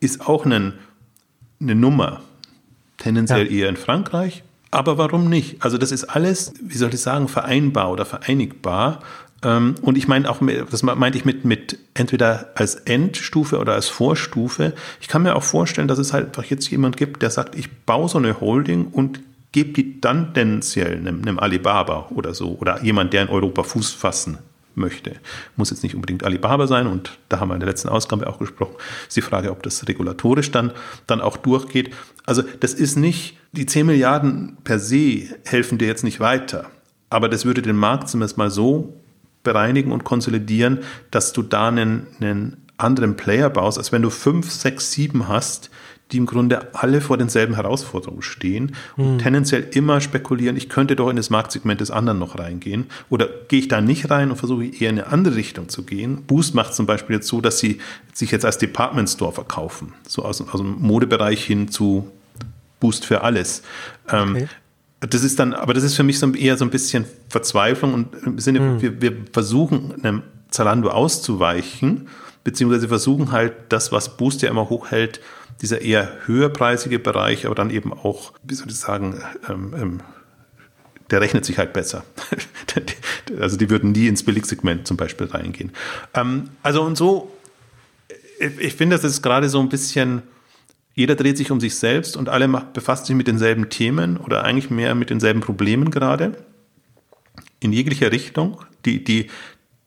[0.00, 0.74] ist auch ein,
[1.60, 2.20] eine Nummer.
[2.98, 3.62] Tendenziell ja.
[3.62, 5.62] eher in Frankreich, aber warum nicht?
[5.62, 9.00] Also das ist alles, wie soll ich sagen, vereinbar oder vereinigbar.
[9.44, 10.40] Ähm, und ich meine auch,
[10.70, 14.72] das meinte ich mit, mit entweder als Endstufe oder als Vorstufe.
[15.00, 17.70] Ich kann mir auch vorstellen, dass es halt einfach jetzt jemand gibt, der sagt, ich
[17.84, 19.20] baue so eine Holding und
[19.52, 23.92] gebt die dann tendenziell einem, einem Alibaba oder so oder jemand, der in Europa Fuß
[23.92, 24.38] fassen
[24.74, 25.16] möchte.
[25.56, 28.38] Muss jetzt nicht unbedingt Alibaba sein und da haben wir in der letzten Ausgabe auch
[28.38, 28.74] gesprochen,
[29.06, 30.72] ist die Frage, ob das regulatorisch dann,
[31.06, 31.94] dann auch durchgeht.
[32.24, 36.70] Also das ist nicht, die 10 Milliarden per se helfen dir jetzt nicht weiter,
[37.10, 38.94] aber das würde den Markt zumindest mal so
[39.42, 44.50] bereinigen und konsolidieren, dass du da einen, einen anderen Player baust, als wenn du 5,
[44.50, 45.70] 6, 7 hast,
[46.12, 49.18] die im Grunde alle vor denselben Herausforderungen stehen und hm.
[49.18, 53.60] tendenziell immer spekulieren, ich könnte doch in das Marktsegment des anderen noch reingehen oder gehe
[53.60, 56.22] ich da nicht rein und versuche eher in eine andere Richtung zu gehen.
[56.26, 57.78] Boost macht zum Beispiel jetzt so, dass sie
[58.12, 62.10] sich jetzt als Department Store verkaufen, so aus, aus dem Modebereich hin zu
[62.80, 63.62] Boost für alles.
[64.10, 64.48] Ähm, okay.
[65.00, 68.14] Das ist dann, aber das ist für mich so eher so ein bisschen Verzweiflung und
[68.24, 68.82] im Sinne, hm.
[68.82, 72.08] wir, wir versuchen einem Zalando auszuweichen,
[72.44, 75.20] beziehungsweise versuchen halt das, was Boost ja immer hochhält,
[75.60, 80.00] dieser eher höherpreisige Bereich, aber dann eben auch, wie soll ich sagen, ähm, ähm,
[81.10, 82.04] der rechnet sich halt besser.
[83.40, 85.72] also die würden nie ins Billigsegment zum Beispiel reingehen.
[86.14, 87.30] Ähm, also und so,
[88.40, 90.22] ich, ich finde, das ist gerade so ein bisschen,
[90.94, 94.70] jeder dreht sich um sich selbst und alle befassen sich mit denselben Themen oder eigentlich
[94.70, 96.32] mehr mit denselben Problemen gerade.
[97.60, 98.60] In jeglicher Richtung.
[98.84, 99.28] Die, die,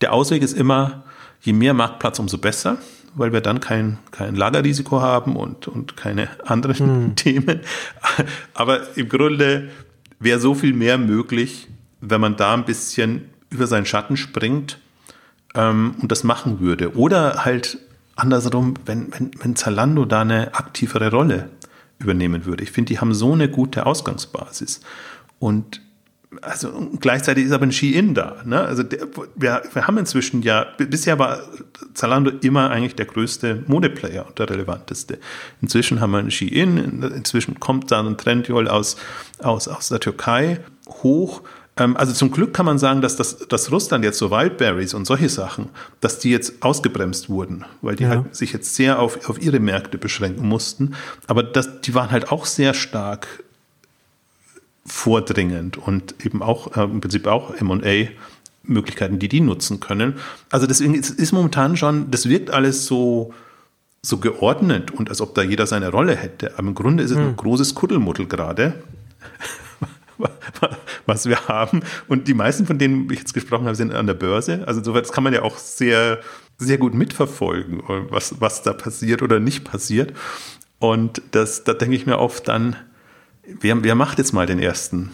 [0.02, 1.04] der Ausweg ist immer,
[1.42, 2.78] je mehr Marktplatz, umso besser
[3.16, 7.16] weil wir dann kein, kein Lagerrisiko haben und, und keine anderen hm.
[7.16, 7.62] Themen.
[8.54, 9.70] Aber im Grunde
[10.20, 11.68] wäre so viel mehr möglich,
[12.02, 14.80] wenn man da ein bisschen über seinen Schatten springt
[15.56, 16.96] ähm, und das machen würde.
[16.96, 17.80] Oder halt
[18.16, 21.50] andersrum, wenn, wenn, wenn Zalando da eine aktivere Rolle
[22.00, 22.64] übernehmen würde.
[22.64, 24.82] Ich finde, die haben so eine gute Ausgangsbasis.
[25.40, 25.82] Und
[26.42, 28.38] also gleichzeitig ist aber ein Ski-In da.
[28.46, 28.62] Ne?
[28.62, 31.40] Also der, wir, wir haben inzwischen ja, bisher war
[31.94, 35.20] Zalando immer eigentlich der größte Modeplayer und der relevanteste.
[35.62, 38.98] Inzwischen haben wir ein Ski-In, inzwischen kommt dann ein Trendyol aus,
[39.40, 41.42] aus, aus der Türkei hoch.
[41.78, 45.06] Ähm, also zum Glück kann man sagen, dass, das, dass Russland jetzt so Wildberries und
[45.06, 45.70] solche Sachen,
[46.00, 48.10] dass die jetzt ausgebremst wurden, weil die ja.
[48.10, 50.96] halt sich jetzt sehr auf, auf ihre Märkte beschränken mussten.
[51.28, 53.44] Aber das, die waren halt auch sehr stark
[54.86, 58.08] vordringend und eben auch äh, im Prinzip auch MA.
[58.68, 60.16] Möglichkeiten, die die nutzen können.
[60.50, 63.34] Also deswegen ist, ist momentan schon, das wirkt alles so,
[64.02, 66.54] so geordnet und als ob da jeder seine Rolle hätte.
[66.58, 67.28] Aber im Grunde ist es hm.
[67.28, 68.84] ein großes Kuddelmuddel gerade,
[71.06, 71.82] was wir haben.
[72.08, 74.64] Und die meisten von denen, ich jetzt gesprochen habe, sind an der Börse.
[74.68, 76.20] Also insoweit kann man ja auch sehr,
[76.58, 80.14] sehr gut mitverfolgen, was, was da passiert oder nicht passiert.
[80.80, 82.76] Und das, da denke ich mir oft dann,
[83.48, 85.12] wer, wer macht jetzt mal den ersten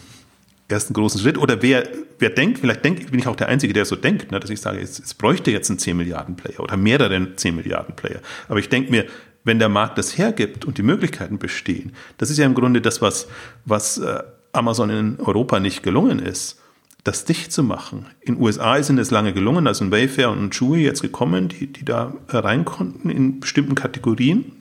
[0.71, 1.37] ersten großen Schritt.
[1.37, 1.87] Oder wer,
[2.19, 4.61] wer denkt, vielleicht denkt, bin ich auch der Einzige, der so denkt, ne, dass ich
[4.61, 8.21] sage, es, es bräuchte jetzt einen 10 Milliarden Player oder mehrere 10 Milliarden Player.
[8.47, 9.05] Aber ich denke mir,
[9.43, 13.01] wenn der Markt das hergibt und die Möglichkeiten bestehen, das ist ja im Grunde das,
[13.01, 13.27] was,
[13.65, 16.59] was äh, Amazon in Europa nicht gelungen ist,
[17.03, 18.05] das dicht zu machen.
[18.19, 21.65] In den USA ist es lange gelungen, da sind Wayfair und Chewy jetzt gekommen, die,
[21.65, 24.51] die da rein konnten in bestimmten Kategorien.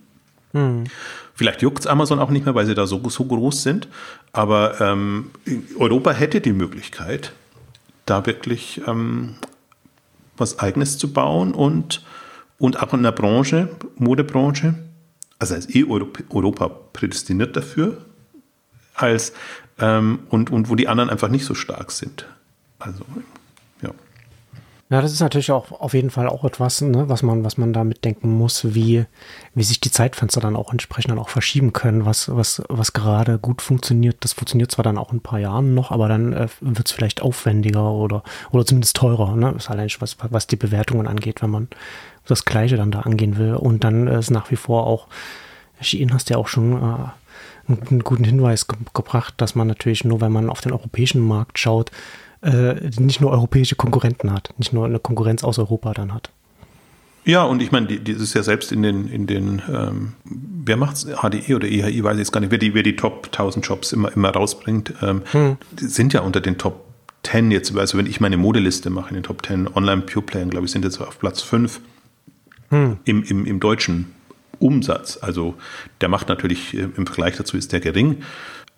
[0.52, 0.84] Hm.
[1.40, 3.88] Vielleicht juckt es Amazon auch nicht mehr, weil sie da so, so groß sind.
[4.30, 5.30] Aber ähm,
[5.78, 7.32] Europa hätte die Möglichkeit,
[8.04, 9.36] da wirklich ähm,
[10.36, 12.04] was Eigenes zu bauen und,
[12.58, 14.74] und auch in der Branche, Modebranche,
[15.38, 15.86] also ist eh
[16.28, 18.04] Europa prädestiniert dafür,
[18.92, 19.32] als
[19.78, 22.26] ähm, und, und wo die anderen einfach nicht so stark sind.
[22.78, 23.06] Also,
[23.80, 23.92] ja.
[24.90, 27.72] Ja, das ist natürlich auch auf jeden Fall auch etwas, ne, was man, was man
[27.72, 29.04] da mitdenken muss, wie,
[29.54, 33.38] wie sich die Zeitfenster dann auch entsprechend dann auch verschieben können, was, was, was gerade
[33.38, 34.16] gut funktioniert.
[34.18, 36.92] Das funktioniert zwar dann auch in ein paar Jahren noch, aber dann äh, wird es
[36.92, 39.54] vielleicht aufwendiger oder, oder zumindest teurer, ne?
[39.56, 41.68] Ist allein was, was die Bewertungen angeht, wenn man
[42.26, 43.54] das Gleiche dann da angehen will.
[43.54, 45.06] Und dann ist nach wie vor auch,
[45.80, 50.20] Shein hast ja auch schon äh, einen guten Hinweis ge gebracht, dass man natürlich nur,
[50.20, 51.92] wenn man auf den europäischen Markt schaut,
[52.42, 56.30] äh, nicht nur europäische Konkurrenten hat, nicht nur eine Konkurrenz aus Europa dann hat.
[57.24, 60.76] Ja, und ich meine, die, die ist ja selbst in den, in den ähm, wer
[60.76, 63.64] macht's, HDE oder EHI, weiß ich jetzt gar nicht, wer die, wer die Top 1000
[63.64, 65.56] Shops immer, immer rausbringt, ähm, hm.
[65.76, 66.86] sind ja unter den Top
[67.24, 70.48] 10 jetzt, also wenn ich meine Modeliste mache in den Top 10 Online Pure Playern,
[70.48, 71.80] glaube ich, sind jetzt auf Platz 5
[72.70, 72.96] hm.
[73.04, 74.14] im, im, im deutschen
[74.58, 75.18] Umsatz.
[75.20, 75.54] Also
[76.00, 78.22] der macht natürlich äh, im Vergleich dazu ist der gering,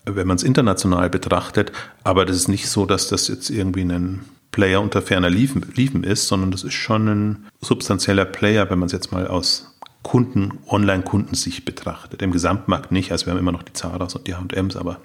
[0.04, 1.72] wenn man es international betrachtet.
[2.04, 6.04] Aber das ist nicht so, dass das jetzt irgendwie ein Player unter ferner Liefen, Liefen
[6.04, 10.58] ist, sondern das ist schon ein substanzieller Player, wenn man es jetzt mal aus Kunden,
[10.68, 12.22] Online-Kundensicht betrachtet.
[12.22, 14.98] Im Gesamtmarkt nicht, also wir haben immer noch die Zaras und die H&Ms, aber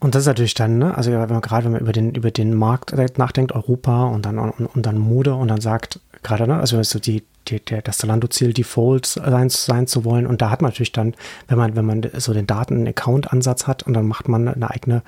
[0.00, 2.32] und das ist natürlich dann, ne, also wenn man gerade wenn man über den, über
[2.32, 6.58] den Markt nachdenkt, Europa und dann, und, und dann Mode und dann sagt, gerade, ne,
[6.58, 10.26] also so die, die, der, das Zalando-Ziel Default sein, sein zu wollen.
[10.26, 11.14] Und da hat man natürlich dann,
[11.48, 15.02] wenn man, wenn man so den Daten-Account-Ansatz hat und dann macht man eine eigene,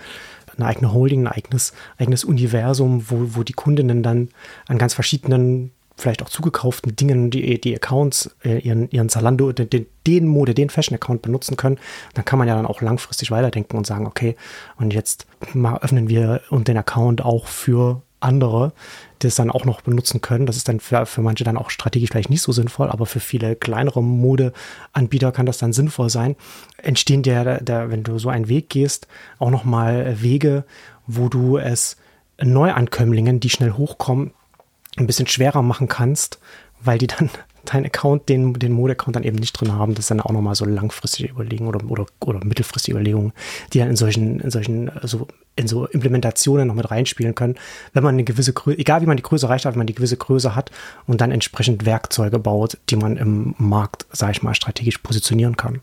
[0.56, 4.28] eine eigene Holding, ein eigenes, eigenes Universum, wo, wo die Kundinnen dann
[4.66, 9.86] an ganz verschiedenen vielleicht auch zugekauften Dingen, die, die Accounts, äh, ihren, ihren Zalando, den,
[10.06, 11.78] den Mode, den Fashion-Account benutzen können,
[12.14, 14.36] dann kann man ja dann auch langfristig weiterdenken und sagen, okay,
[14.76, 18.72] und jetzt mal öffnen wir den Account auch für andere,
[19.22, 20.46] die es dann auch noch benutzen können.
[20.46, 23.20] Das ist dann für, für manche dann auch strategisch vielleicht nicht so sinnvoll, aber für
[23.20, 26.36] viele kleinere Modeanbieter kann das dann sinnvoll sein.
[26.78, 29.06] Entstehen der, der wenn du so einen Weg gehst,
[29.38, 30.64] auch nochmal Wege,
[31.06, 31.96] wo du es
[32.42, 34.32] Neuankömmlingen, die schnell hochkommen,
[34.96, 36.38] ein bisschen schwerer machen kannst,
[36.80, 37.30] weil die dann
[37.64, 39.94] deinen Account, den, den Mode-Account dann eben nicht drin haben.
[39.94, 43.32] Das ist dann auch nochmal so langfristige Überlegungen oder, oder, oder mittelfristige Überlegungen,
[43.72, 47.56] die dann in solchen, in solchen, so, in so Implementationen noch mit reinspielen können,
[47.92, 49.94] wenn man eine gewisse Größe, egal wie man die Größe erreicht hat, wenn man die
[49.94, 50.70] gewisse Größe hat
[51.06, 55.80] und dann entsprechend Werkzeuge baut, die man im Markt, sage ich mal, strategisch positionieren kann.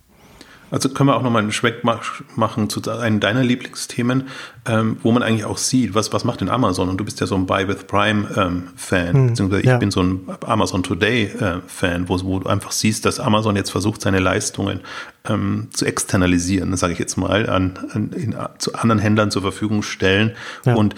[0.72, 4.30] Also können wir auch nochmal einen Schweck machen zu einem deiner Lieblingsthemen,
[4.66, 6.90] ähm, wo man eigentlich auch sieht, was, was macht denn Amazon?
[6.90, 9.74] Und du bist ja so ein Buy with Prime ähm, Fan, hm, beziehungsweise ja.
[9.74, 13.56] ich bin so ein Amazon Today äh, Fan, wo, wo, du einfach siehst, dass Amazon
[13.56, 14.80] jetzt versucht, seine Leistungen
[15.28, 19.84] ähm, zu externalisieren, sage ich jetzt mal, an, an in, zu anderen Händlern zur Verfügung
[19.84, 20.32] stellen.
[20.66, 20.76] Ja.
[20.76, 20.96] Und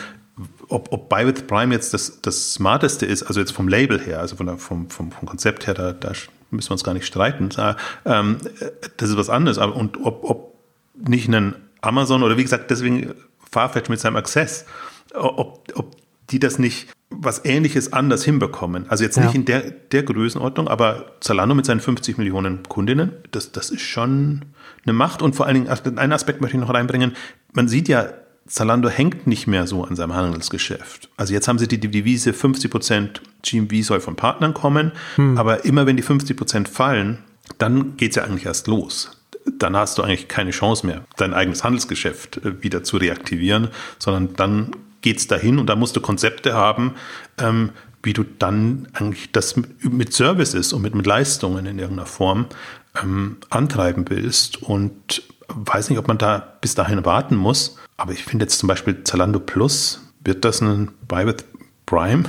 [0.68, 4.20] ob, ob Buy with Prime jetzt das, das Smarteste ist, also jetzt vom Label her,
[4.20, 6.14] also von der, vom, vom, vom Konzept her, da, da
[6.54, 7.50] müssen wir uns gar nicht streiten.
[8.06, 8.38] Ähm,
[8.98, 9.58] das ist was anderes.
[9.58, 10.54] Und ob, ob
[10.96, 13.14] nicht ein Amazon oder wie gesagt, deswegen
[13.52, 14.66] Farfetch mit seinem Access,
[15.14, 15.96] ob, ob
[16.30, 18.90] die das nicht was ähnliches anders hinbekommen.
[18.90, 19.26] Also jetzt ja.
[19.26, 23.82] nicht in der, der Größenordnung, aber Zalando mit seinen 50 Millionen Kundinnen, das, das ist
[23.82, 24.46] schon
[24.84, 25.22] eine Macht.
[25.22, 27.14] Und vor allen Dingen, einen Aspekt möchte ich noch reinbringen.
[27.54, 28.10] Man sieht ja
[28.46, 31.10] Zalando hängt nicht mehr so an seinem Handelsgeschäft.
[31.16, 35.38] Also jetzt haben sie die Devise, 50% GMV soll von Partnern kommen, hm.
[35.38, 37.20] aber immer wenn die 50% fallen,
[37.58, 39.12] dann geht es ja eigentlich erst los.
[39.60, 44.36] Dann hast du eigentlich keine Chance mehr, dein eigenes Handelsgeschäft äh, wieder zu reaktivieren, sondern
[44.36, 46.96] dann geht es dahin und da musst du Konzepte haben,
[47.38, 52.48] ähm, wie du dann eigentlich das mit Services und mit, mit Leistungen in irgendeiner Form
[53.02, 54.62] ähm, antreiben willst.
[54.62, 57.78] Und weiß nicht, ob man da bis dahin warten muss.
[57.98, 61.46] Aber ich finde jetzt zum Beispiel Zalando Plus, wird das ein Buy with
[61.86, 62.24] Prime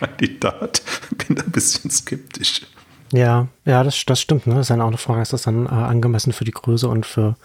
[0.00, 0.82] Kandidat?
[1.16, 2.62] Bin da ein bisschen skeptisch.
[3.12, 4.46] Ja, ja, das, das stimmt.
[4.46, 4.54] Ne?
[4.54, 7.06] Das ist dann auch eine Frage, ist das dann äh, angemessen für die Größe und
[7.06, 7.36] für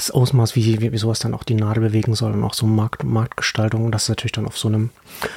[0.00, 2.66] das Ausmaß, wie, wie, wie sowas dann auch die Nadel bewegen soll und auch so
[2.66, 4.90] Markt, Marktgestaltung, das ist natürlich dann auf so einem,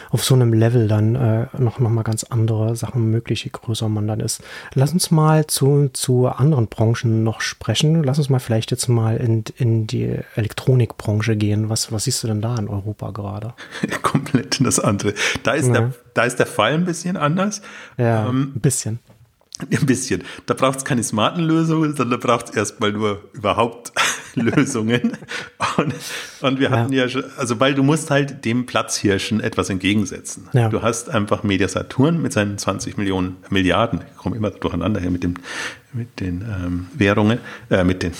[0.09, 3.89] auf so einem Level dann äh, noch, noch mal ganz andere Sachen möglich, je größer
[3.89, 4.41] man dann ist.
[4.73, 8.03] Lass uns mal zu, zu anderen Branchen noch sprechen.
[8.03, 11.69] Lass uns mal vielleicht jetzt mal in, in die Elektronikbranche gehen.
[11.69, 13.53] Was, was siehst du denn da in Europa gerade?
[14.01, 15.13] Komplett das andere.
[15.43, 15.73] Da ist, ja.
[15.73, 17.61] der, da ist der Fall ein bisschen anders.
[17.97, 18.99] Ja, ähm, ein bisschen.
[19.71, 20.23] Ein bisschen.
[20.47, 23.93] Da braucht es keine smarten Lösungen, sondern da braucht es erstmal nur überhaupt
[24.35, 25.17] Lösungen.
[25.77, 25.93] Und,
[26.41, 27.03] und wir hatten ja.
[27.03, 30.47] ja schon, also weil du musst halt dem Platzhirschen etwas entgegensetzen.
[30.53, 30.69] Ja.
[30.69, 35.11] Du hast einfach Media Saturn mit seinen 20 Millionen Milliarden, ich komme immer durcheinander hier
[35.11, 35.35] mit, dem,
[35.93, 38.13] mit den ähm, Währungen, äh, mit den,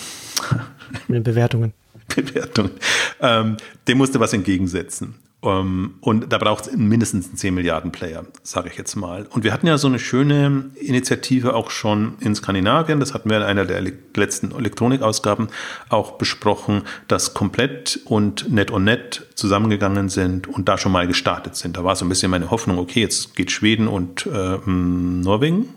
[1.08, 1.74] mit Bewertungen.
[2.16, 2.72] Bewertungen.
[3.20, 5.16] Ähm, dem musste was entgegensetzen.
[5.44, 9.28] Ähm, und da braucht es mindestens einen 10 Milliarden Player, sage ich jetzt mal.
[9.30, 13.38] Und wir hatten ja so eine schöne Initiative auch schon in Skandinavien, das hatten wir
[13.38, 13.82] in einer der
[14.16, 15.50] letzten Elektronikausgaben
[15.90, 21.56] auch besprochen, dass Komplett und Net on Net zusammengegangen sind und da schon mal gestartet
[21.56, 21.78] sind.
[21.78, 25.70] Da war so ein bisschen meine Hoffnung, okay, jetzt geht Schweden und äh, Norwegen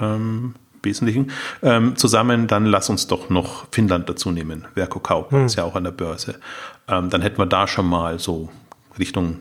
[0.00, 1.30] ähm, Wesentlichen
[1.62, 4.66] ähm, zusammen, dann lass uns doch noch Finnland dazu nehmen.
[4.74, 5.46] Verco Kaup hm.
[5.46, 6.40] ist ja auch an der Börse.
[6.88, 8.50] Ähm, dann hätten wir da schon mal so
[8.98, 9.38] Richtung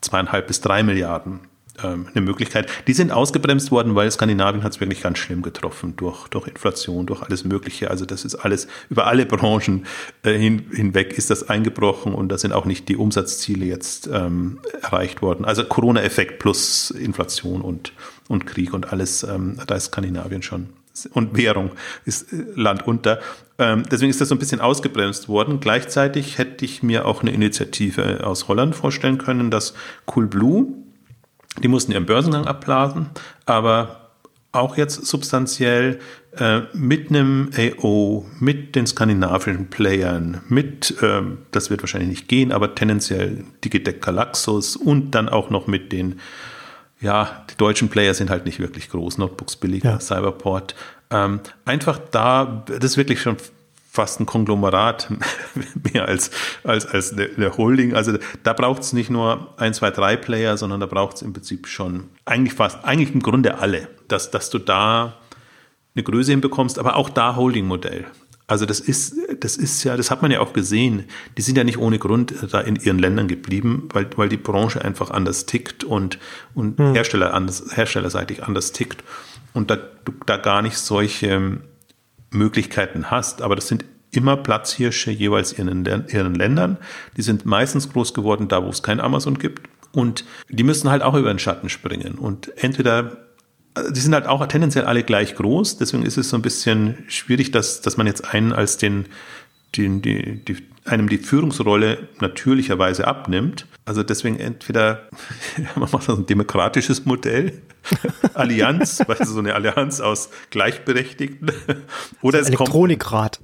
[0.00, 1.40] zweieinhalb bis drei Milliarden
[1.82, 2.68] ähm, eine Möglichkeit.
[2.86, 7.06] Die sind ausgebremst worden, weil Skandinavien hat es wirklich ganz schlimm getroffen durch, durch Inflation,
[7.06, 7.90] durch alles Mögliche.
[7.90, 9.86] Also das ist alles über alle Branchen
[10.22, 14.60] äh, hin, hinweg ist das eingebrochen und da sind auch nicht die Umsatzziele jetzt ähm,
[14.82, 15.44] erreicht worden.
[15.44, 17.92] Also Corona-Effekt plus Inflation und,
[18.28, 20.68] und Krieg und alles, ähm, da ist Skandinavien schon
[21.06, 21.70] und Währung
[22.04, 23.20] ist äh, Land unter.
[23.58, 25.60] Ähm, deswegen ist das so ein bisschen ausgebremst worden.
[25.60, 29.74] Gleichzeitig hätte ich mir auch eine Initiative aus Holland vorstellen können, dass
[30.06, 30.66] Coolblue,
[31.62, 33.10] die mussten ihren Börsengang abblasen,
[33.46, 34.08] aber
[34.52, 35.98] auch jetzt substanziell
[36.36, 42.52] äh, mit einem AO, mit den skandinavischen Playern, mit, äh, das wird wahrscheinlich nicht gehen,
[42.52, 46.20] aber tendenziell Digitec Galaxus und dann auch noch mit den
[47.00, 50.00] ja, die deutschen Player sind halt nicht wirklich groß, Notebooks billiger, ja.
[50.00, 50.74] Cyberport.
[51.10, 53.36] Ähm, einfach da, das ist wirklich schon
[53.90, 55.08] fast ein Konglomerat,
[55.92, 56.30] mehr als,
[56.62, 57.94] als, als eine, Holding.
[57.94, 61.32] Also da braucht es nicht nur ein, zwei, drei Player, sondern da braucht es im
[61.32, 65.14] Prinzip schon eigentlich fast, eigentlich im Grunde alle, dass, dass du da
[65.94, 68.06] eine Größe hinbekommst, aber auch da Holding-Modell.
[68.48, 71.04] Also das ist, das ist ja, das hat man ja auch gesehen.
[71.36, 74.82] Die sind ja nicht ohne Grund da in ihren Ländern geblieben, weil, weil die Branche
[74.82, 76.18] einfach anders tickt und,
[76.54, 76.94] und hm.
[76.94, 79.04] Hersteller anders, herstellerseitig anders tickt
[79.52, 81.58] und da, du da gar nicht solche
[82.30, 83.42] Möglichkeiten hast.
[83.42, 86.78] Aber das sind immer Platzhirsche jeweils in ihren Ländern.
[87.18, 89.68] Die sind meistens groß geworden da, wo es kein Amazon gibt.
[89.92, 92.14] Und die müssen halt auch über den Schatten springen.
[92.14, 93.27] Und entweder
[93.90, 97.50] die sind halt auch tendenziell alle gleich groß, deswegen ist es so ein bisschen schwierig,
[97.50, 99.06] dass, dass man jetzt einen als den,
[99.76, 103.66] den, die, die, einem die Führungsrolle natürlicherweise abnimmt.
[103.84, 105.08] Also deswegen entweder
[105.76, 107.62] man macht so ein demokratisches Modell,
[108.34, 111.50] Allianz, weißt du, so eine Allianz aus Gleichberechtigten,
[112.22, 113.40] oder es Elektronikrat.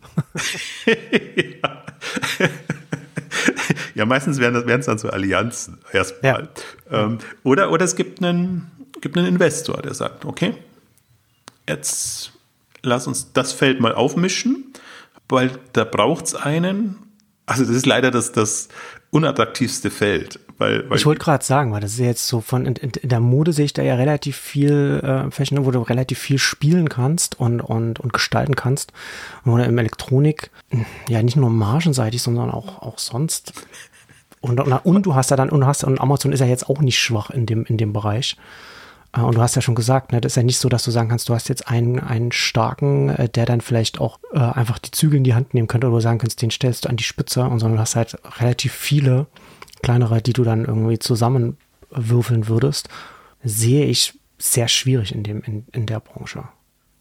[1.62, 1.84] ja.
[3.94, 6.48] ja, meistens werden es dann so Allianzen erstmal.
[6.90, 7.04] Ja.
[7.04, 8.70] Ähm, oder, oder es gibt einen
[9.04, 10.54] gibt einen Investor, der sagt, okay,
[11.68, 12.32] jetzt
[12.82, 14.72] lass uns das Feld mal aufmischen,
[15.28, 16.96] weil da braucht es einen.
[17.44, 18.68] Also das ist leider das, das
[19.10, 20.40] unattraktivste Feld.
[20.56, 23.20] Weil, weil ich wollte gerade sagen, weil das ist jetzt so von in, in, der
[23.20, 27.38] Mode sehe ich da ja relativ viel äh, Fashion, wo du relativ viel spielen kannst
[27.38, 28.94] und, und, und gestalten kannst.
[29.44, 30.50] Oder im Elektronik,
[31.10, 33.52] ja nicht nur margenseitig, sondern auch, auch sonst.
[34.40, 36.80] Und, und, und du hast ja dann, und hast, und Amazon ist ja jetzt auch
[36.80, 38.38] nicht schwach in dem, in dem Bereich.
[39.14, 40.90] Äh, und du hast ja schon gesagt, ne, das ist ja nicht so, dass du
[40.90, 44.78] sagen kannst, du hast jetzt einen, einen starken, äh, der dann vielleicht auch äh, einfach
[44.78, 46.96] die Zügel in die Hand nehmen könnte oder du sagen kannst, den stellst du an
[46.96, 49.26] die Spitze und sondern du hast halt relativ viele
[49.82, 52.88] kleinere, die du dann irgendwie zusammenwürfeln würdest,
[53.42, 56.44] sehe ich sehr schwierig in dem, in, in der Branche.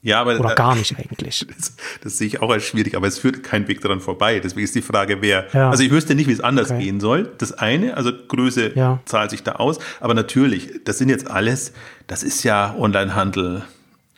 [0.03, 1.47] Ja, aber oder gar nicht eigentlich.
[1.53, 4.39] Das, das, sehe ich auch als schwierig, aber es führt kein Weg daran vorbei.
[4.39, 5.47] Deswegen ist die Frage, wer.
[5.53, 5.69] Ja.
[5.69, 6.83] Also ich wüsste nicht, wie es anders okay.
[6.83, 7.31] gehen soll.
[7.37, 8.99] Das eine, also Größe ja.
[9.05, 11.73] zahlt sich da aus, aber natürlich, das sind jetzt alles,
[12.07, 13.63] das ist ja Onlinehandel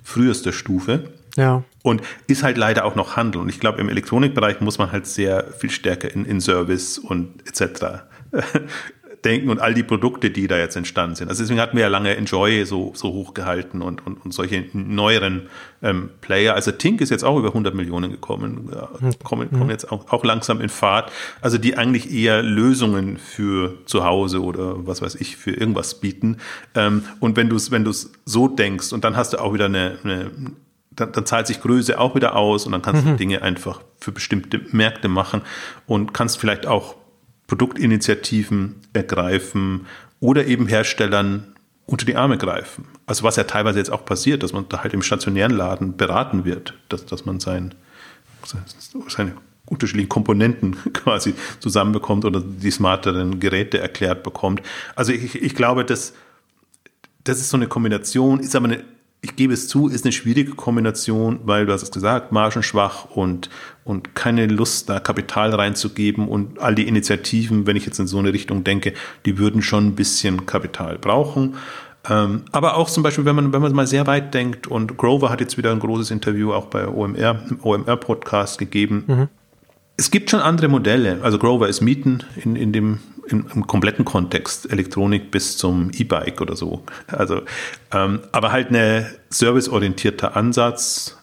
[0.04, 1.12] frühester Stufe.
[1.38, 1.63] Ja.
[1.84, 3.41] Und ist halt leider auch noch Handel.
[3.41, 7.48] Und ich glaube, im Elektronikbereich muss man halt sehr viel stärker in, in Service und
[7.48, 8.04] etc
[9.26, 11.30] denken und all die Produkte, die da jetzt entstanden sind.
[11.30, 15.50] Also deswegen hatten wir ja lange Enjoy so, so hochgehalten und, und, und solche neueren
[15.82, 16.54] ähm, Player.
[16.54, 20.24] Also Tink ist jetzt auch über 100 Millionen gekommen, äh, kommen, kommen jetzt auch, auch
[20.24, 21.12] langsam in Fahrt.
[21.42, 26.38] Also die eigentlich eher Lösungen für zu Hause oder was weiß ich, für irgendwas bieten.
[26.76, 29.66] Ähm, und wenn du es wenn du's so denkst und dann hast du auch wieder
[29.66, 30.32] eine, eine
[30.96, 33.12] dann, dann zahlt sich Größe auch wieder aus und dann kannst mhm.
[33.12, 35.42] du Dinge einfach für bestimmte Märkte machen
[35.88, 36.96] und kannst vielleicht auch
[37.48, 39.86] Produktinitiativen ergreifen
[40.20, 42.86] oder eben Herstellern unter die Arme greifen.
[43.06, 46.46] Also was ja teilweise jetzt auch passiert, dass man da halt im stationären Laden beraten
[46.46, 47.76] wird, dass, dass man sein,
[49.08, 49.34] seine
[49.66, 54.62] unterschiedlichen Komponenten quasi zusammenbekommt oder die smarteren Geräte erklärt bekommt.
[54.96, 56.14] Also ich, ich glaube, dass
[57.24, 58.84] das ist so eine Kombination, ist aber eine
[59.26, 63.49] ich gebe es zu, ist eine schwierige Kombination, weil du hast es gesagt, margenschwach und,
[63.84, 68.19] und keine Lust, da Kapital reinzugeben und all die Initiativen, wenn ich jetzt in so
[68.19, 68.93] eine Richtung denke,
[69.26, 71.55] die würden schon ein bisschen Kapital brauchen.
[72.07, 75.32] Ähm, aber auch zum Beispiel, wenn man, wenn man mal sehr weit denkt und Grover
[75.32, 79.03] hat jetzt wieder ein großes Interview auch bei OMR, im OMR-Podcast gegeben.
[79.07, 79.28] Mhm.
[79.98, 81.20] Es gibt schon andere Modelle.
[81.22, 86.41] Also Grover ist Mieten in, in dem im, im kompletten Kontext, Elektronik bis zum E-Bike
[86.41, 86.84] oder so.
[87.08, 87.41] Also,
[87.91, 91.18] ähm, aber halt eine serviceorientierter Ansatz,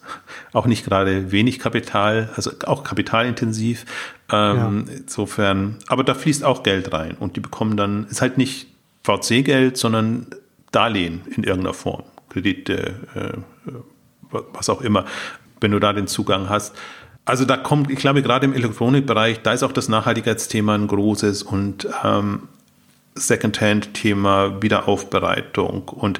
[0.51, 3.85] auch nicht gerade wenig Kapital, also auch kapitalintensiv.
[4.31, 4.93] Ähm, ja.
[4.97, 8.67] Insofern, aber da fließt auch Geld rein und die bekommen dann, ist halt nicht
[9.03, 10.27] VC-Geld, sondern
[10.71, 13.37] Darlehen in irgendeiner Form, Kredite, äh,
[14.31, 15.05] was auch immer,
[15.61, 16.75] wenn du da den Zugang hast.
[17.25, 21.43] Also da kommt, ich glaube, gerade im Elektronikbereich, da ist auch das Nachhaltigkeitsthema ein großes
[21.43, 22.43] und ähm,
[23.15, 25.87] Secondhand-Thema, Wiederaufbereitung.
[25.89, 26.19] Und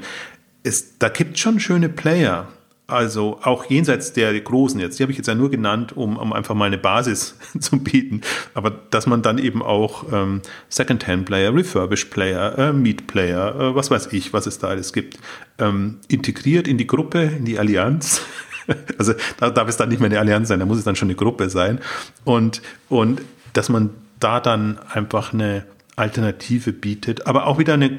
[0.64, 2.48] es, da gibt schon schöne Player.
[2.86, 6.34] Also auch jenseits der großen jetzt, die habe ich jetzt ja nur genannt, um, um
[6.34, 8.22] einfach mal eine Basis zu bieten.
[8.54, 14.34] Aber dass man dann eben auch ähm, Secondhand-Player, Refurbished-Player, äh, Meet-Player, äh, was weiß ich,
[14.34, 15.18] was es da alles gibt,
[15.60, 18.22] ähm, integriert in die Gruppe, in die Allianz
[18.98, 21.08] Also da darf es dann nicht mehr eine Allianz sein, da muss es dann schon
[21.08, 21.80] eine Gruppe sein.
[22.24, 23.22] Und, und
[23.54, 23.90] dass man
[24.20, 27.98] da dann einfach eine Alternative bietet, aber auch wieder eine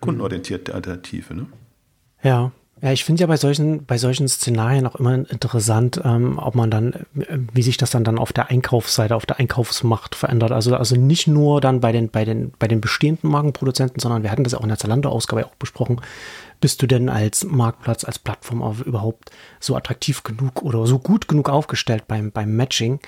[0.00, 1.34] kundenorientierte Alternative.
[1.34, 1.46] Ne?
[2.22, 2.52] Ja,
[2.84, 6.70] ja, ich finde ja bei solchen, bei solchen Szenarien auch immer interessant, ähm, ob man
[6.70, 10.52] dann, wie sich das dann dann auf der Einkaufsseite, auf der Einkaufsmacht verändert.
[10.52, 14.30] Also, also nicht nur dann bei den, bei den, bei den bestehenden Markenproduzenten, sondern wir
[14.30, 16.02] hatten das auch in der Zalando-Ausgabe auch besprochen,
[16.60, 19.30] bist du denn als Marktplatz, als Plattform überhaupt
[19.60, 23.00] so attraktiv genug oder so gut genug aufgestellt beim, beim Matching,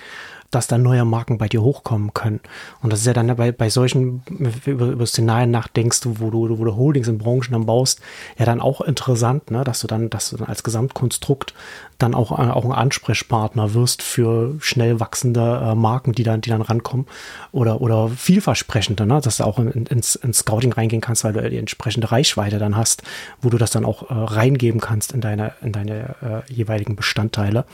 [0.51, 2.39] dass da neue Marken bei dir hochkommen können.
[2.81, 4.23] Und das ist ja dann bei, bei solchen,
[4.65, 7.99] über, über Szenarien nachdenkst, wo du, wo du Holdings in Branchen dann baust,
[8.37, 11.53] ja dann auch interessant, ne, dass du dann, dass du dann als Gesamtkonstrukt
[11.97, 16.49] dann auch, äh, auch ein Ansprechpartner wirst für schnell wachsende äh, Marken, die dann, die
[16.49, 17.07] dann rankommen
[17.51, 21.49] oder, oder vielversprechende, ne, dass du auch in, ins, ins Scouting reingehen kannst, weil du
[21.49, 23.03] die entsprechende Reichweite dann hast,
[23.41, 26.15] wo du das dann auch äh, reingeben kannst in deine, in deine
[26.47, 27.65] äh, jeweiligen Bestandteile.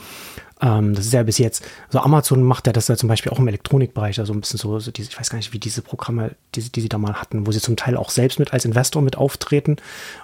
[0.64, 3.38] Ähm, das ist ja bis jetzt, so Amazon macht ja das ja zum Beispiel auch
[3.38, 6.34] im Elektronikbereich, also ein bisschen so, so diese, ich weiß gar nicht, wie diese Programme,
[6.54, 9.02] die, die sie da mal hatten, wo sie zum Teil auch selbst mit als Investor
[9.02, 9.76] mit auftreten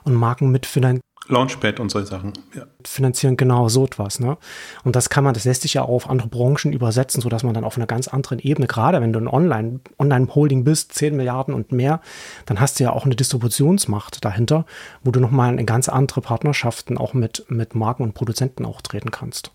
[0.05, 1.01] und Marken mitfinanzieren.
[1.29, 2.65] Launchpad und solche Sachen, ja.
[2.85, 4.39] Finanzieren, genau so etwas, ne?
[4.83, 7.55] Und das kann man, das lässt sich ja auch auf andere Branchen übersetzen, sodass man
[7.55, 11.55] dann auf einer ganz anderen Ebene, gerade wenn du ein Online, Online-Holding bist, 10 Milliarden
[11.55, 12.01] und mehr,
[12.47, 14.65] dann hast du ja auch eine Distributionsmacht dahinter,
[15.05, 19.11] wo du nochmal in ganz andere Partnerschaften auch mit, mit Marken und Produzenten auch treten
[19.11, 19.53] kannst.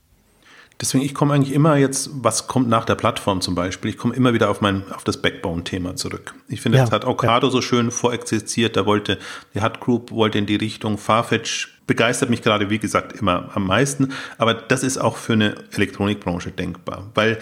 [0.81, 4.13] Deswegen, ich komme eigentlich immer jetzt, was kommt nach der Plattform zum Beispiel, ich komme
[4.13, 6.35] immer wieder auf mein, auf das Backbone-Thema zurück.
[6.49, 7.51] Ich finde, ja, das hat Ocado ja.
[7.51, 9.17] so schön vorexistiert, da wollte,
[9.53, 13.67] die Hut Group wollte in die Richtung, Farfetch begeistert mich gerade, wie gesagt, immer am
[13.67, 17.39] meisten, aber das ist auch für eine Elektronikbranche denkbar, weil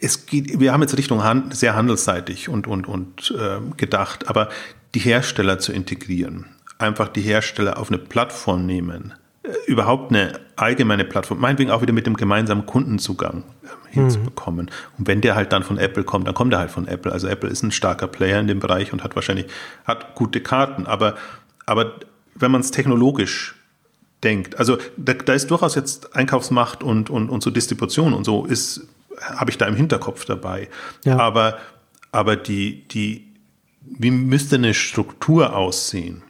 [0.00, 4.48] es geht, wir haben jetzt Richtung Hand, sehr handelsseitig und, und, und äh, gedacht, aber
[4.94, 6.46] die Hersteller zu integrieren,
[6.78, 9.14] einfach die Hersteller auf eine Plattform nehmen,
[9.66, 14.66] überhaupt eine allgemeine Plattform, meinetwegen auch wieder mit dem gemeinsamen Kundenzugang ähm, hinzubekommen.
[14.66, 14.98] Mhm.
[14.98, 17.12] Und wenn der halt dann von Apple kommt, dann kommt er halt von Apple.
[17.12, 19.46] Also Apple ist ein starker Player in dem Bereich und hat wahrscheinlich,
[19.84, 20.86] hat gute Karten.
[20.86, 21.16] Aber,
[21.66, 21.94] aber
[22.34, 23.54] wenn man es technologisch
[24.24, 28.44] denkt, also da, da, ist durchaus jetzt Einkaufsmacht und, und, und so Distribution und so
[28.44, 28.86] ist,
[29.20, 30.68] habe ich da im Hinterkopf dabei.
[31.04, 31.18] Ja.
[31.18, 31.58] Aber,
[32.12, 33.26] aber die, die,
[33.82, 36.22] wie müsste eine Struktur aussehen?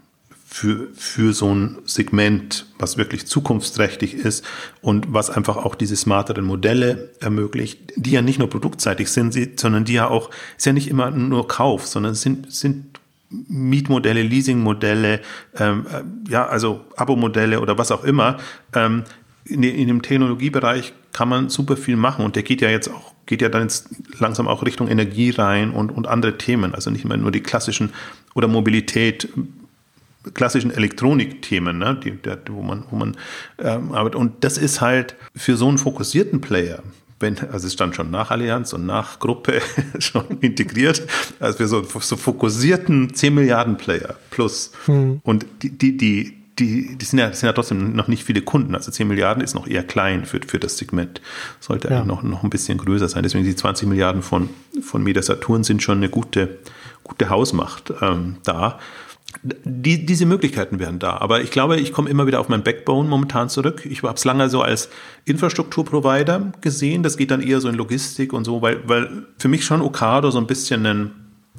[0.57, 4.43] Für, für so ein Segment, was wirklich zukunftsträchtig ist
[4.81, 9.85] und was einfach auch diese smarteren Modelle ermöglicht, die ja nicht nur produktseitig sind, sondern
[9.85, 15.21] die ja auch, ist ja nicht immer nur Kauf, sondern sind, sind Mietmodelle, Leasingmodelle,
[15.59, 18.39] ähm, äh, ja, also Abo-Modelle oder was auch immer.
[18.73, 19.05] Ähm,
[19.45, 23.13] in, in dem Technologiebereich kann man super viel machen und der geht ja jetzt auch,
[23.27, 26.75] geht ja dann jetzt langsam auch Richtung Energie rein und, und andere Themen.
[26.75, 27.93] Also nicht mehr nur die klassischen
[28.35, 29.29] oder Mobilität,
[30.35, 33.17] klassischen Elektronikthemen, ne, die, der, wo man, wo man
[33.59, 34.17] ähm, arbeitet.
[34.17, 36.83] Und das ist halt für so einen fokussierten Player,
[37.21, 39.61] wenn, also es stand schon nach Allianz und nach Gruppe
[39.99, 41.03] schon integriert,
[41.41, 44.73] also für so, so fokussierten 10 Milliarden Player plus.
[44.87, 45.21] Hm.
[45.23, 48.75] Und die, die, die, die, die sind, ja, sind ja trotzdem noch nicht viele Kunden.
[48.75, 51.21] Also 10 Milliarden ist noch eher klein für, für das Segment.
[51.61, 51.97] Sollte ja.
[51.97, 53.23] eigentlich noch, noch ein bisschen größer sein.
[53.23, 54.49] Deswegen die 20 Milliarden von,
[54.81, 56.59] von Media Saturn sind schon eine gute,
[57.05, 58.79] gute Hausmacht ähm, da.
[59.43, 61.19] Die, diese Möglichkeiten wären da.
[61.19, 63.87] Aber ich glaube, ich komme immer wieder auf mein Backbone momentan zurück.
[63.87, 64.89] Ich habe es lange so als
[65.25, 67.03] Infrastrukturprovider gesehen.
[67.03, 70.31] Das geht dann eher so in Logistik und so, weil, weil für mich schon Okado
[70.31, 71.11] so ein bisschen ein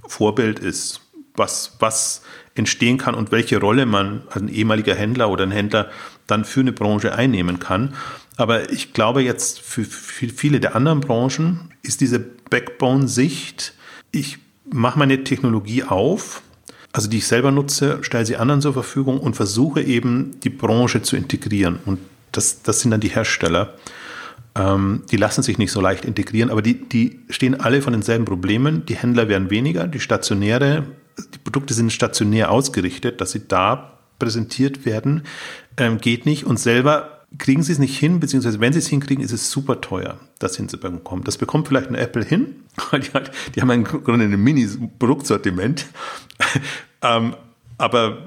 [0.08, 1.02] Vorbild ist,
[1.36, 2.24] was, was
[2.56, 5.90] entstehen kann und welche Rolle man als ein ehemaliger Händler oder ein Händler
[6.26, 7.94] dann für eine Branche einnehmen kann.
[8.38, 13.74] Aber ich glaube jetzt für viele der anderen Branchen ist diese Backbone-Sicht,
[14.12, 14.40] ich
[14.72, 16.42] mache meine Technologie auf,
[16.94, 21.02] also die ich selber nutze, stelle sie anderen zur Verfügung und versuche eben die Branche
[21.02, 21.80] zu integrieren.
[21.86, 22.00] Und
[22.32, 23.74] das, das sind dann die Hersteller.
[24.56, 28.26] Ähm, die lassen sich nicht so leicht integrieren, aber die, die stehen alle von denselben
[28.26, 28.86] Problemen.
[28.86, 30.86] Die Händler werden weniger, die Stationäre
[31.34, 35.24] die Produkte sind stationär ausgerichtet, dass sie da präsentiert werden,
[35.78, 36.46] ähm, geht nicht.
[36.46, 39.82] Und selber kriegen sie es nicht hin, beziehungsweise wenn sie es hinkriegen, ist es super
[39.82, 41.24] teuer, das hinzubekommen.
[41.24, 42.56] Das bekommt vielleicht ein Apple hin,
[42.92, 45.86] weil die, halt, die haben im Grunde ein Mini-Produktsortiment.
[47.02, 47.36] ähm,
[47.78, 48.20] aber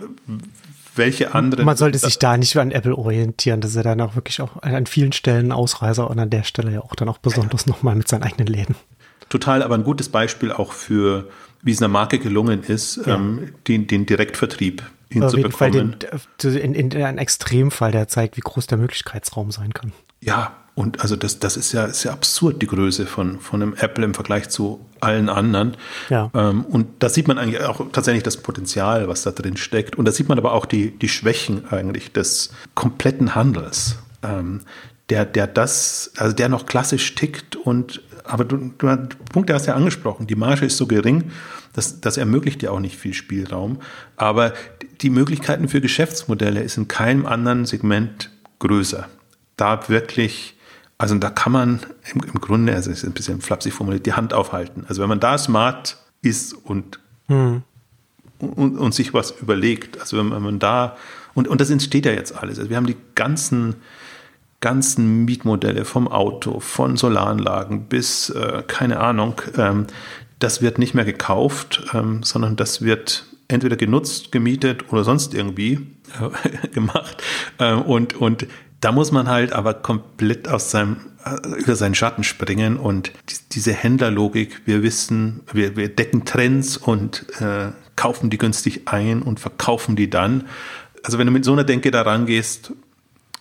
[0.94, 1.64] welche anderen.
[1.64, 3.60] Man sollte sich da nicht an Apple orientieren.
[3.60, 6.72] Das ist ja dann auch wirklich auch an vielen Stellen Ausreißer und an der Stelle
[6.72, 8.74] ja auch dann auch besonders nochmal mit seinen eigenen Läden.
[9.28, 11.28] Total, aber ein gutes Beispiel auch für
[11.62, 13.16] wie es einer Marke gelungen ist, ja.
[13.16, 14.82] ähm, den, den Direktvertrieb.
[15.20, 15.96] Auf jeden Fall den,
[16.42, 19.92] in, in, ein Extremfall, der zeigt, wie groß der Möglichkeitsraum sein kann.
[20.20, 23.74] Ja, und also das, das ist ja, ist ja absurd, die Größe von, von einem
[23.74, 25.76] Apple im Vergleich zu allen anderen.
[26.08, 26.30] Ja.
[26.32, 29.96] Ähm, und da sieht man eigentlich auch tatsächlich das Potenzial, was da drin steckt.
[29.96, 33.96] Und da sieht man aber auch die, die Schwächen eigentlich des kompletten Handels.
[34.22, 34.60] Ähm,
[35.10, 39.56] der, der das, also der noch klassisch tickt und aber du, du, der Punkt, der
[39.56, 41.30] hast ja angesprochen, die Marge ist so gering,
[41.72, 43.80] das, das ermöglicht dir auch nicht viel Spielraum.
[44.16, 44.52] Aber
[45.00, 49.08] die Möglichkeiten für Geschäftsmodelle ist in keinem anderen Segment größer.
[49.56, 50.56] Da wirklich,
[50.98, 51.80] also da kann man
[52.12, 54.84] im, im Grunde, also ist ein bisschen flapsig formuliert, die Hand aufhalten.
[54.88, 56.98] Also wenn man da smart ist und,
[57.28, 57.62] hm.
[58.38, 60.96] und, und, sich was überlegt, also wenn man, wenn man da,
[61.34, 62.58] und, und das entsteht ja jetzt alles.
[62.58, 63.76] Also wir haben die ganzen
[64.60, 69.86] ganzen Mietmodelle vom Auto, von Solaranlagen bis, äh, keine Ahnung, ähm,
[70.38, 75.86] das wird nicht mehr gekauft, ähm, sondern das wird entweder genutzt, gemietet oder sonst irgendwie
[76.20, 77.22] äh, gemacht.
[77.58, 78.46] Ähm, und, und
[78.80, 83.36] da muss man halt aber komplett aus seinem, äh, über seinen Schatten springen und die,
[83.52, 89.40] diese Händlerlogik, wir wissen, wir, wir decken Trends und äh, kaufen die günstig ein und
[89.40, 90.46] verkaufen die dann.
[91.02, 92.72] Also wenn du mit so einer Denke da rangehst,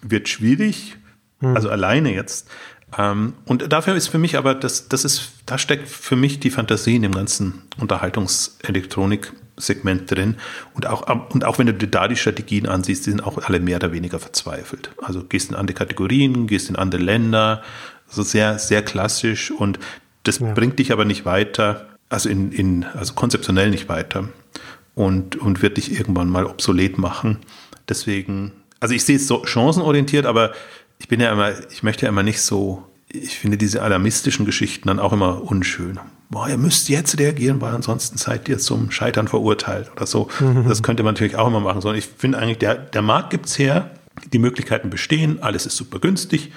[0.02, 0.98] wird schwierig,
[1.40, 1.56] hm.
[1.56, 2.50] Also alleine jetzt.
[2.98, 6.50] Ähm, und dafür ist für mich aber, das, das ist, da steckt für mich die
[6.50, 10.38] Fantasie in dem ganzen Unterhaltungselektronik-Segment drin.
[10.74, 13.60] Und auch, und auch wenn du dir da die Strategien ansiehst, die sind auch alle
[13.60, 14.90] mehr oder weniger verzweifelt.
[15.02, 17.62] Also gehst in andere Kategorien, gehst in andere Länder,
[18.10, 19.78] also sehr, sehr klassisch und
[20.24, 20.52] das ja.
[20.54, 24.30] bringt dich aber nicht weiter, also in, in, also konzeptionell nicht weiter
[24.96, 27.38] und, und wird dich irgendwann mal obsolet machen.
[27.88, 30.54] Deswegen, also ich sehe es so chancenorientiert, aber
[31.00, 34.88] ich bin ja immer, ich möchte ja immer nicht so, ich finde diese alarmistischen Geschichten
[34.88, 36.00] dann auch immer unschön.
[36.30, 40.28] Boah, ihr müsst jetzt reagieren, weil ansonsten seid ihr zum Scheitern verurteilt oder so.
[40.40, 40.68] Mhm.
[40.68, 41.82] Das könnte man natürlich auch immer machen.
[41.82, 43.90] Sondern ich finde eigentlich, der, der Markt gibt's her,
[44.32, 46.52] die Möglichkeiten bestehen, alles ist super günstig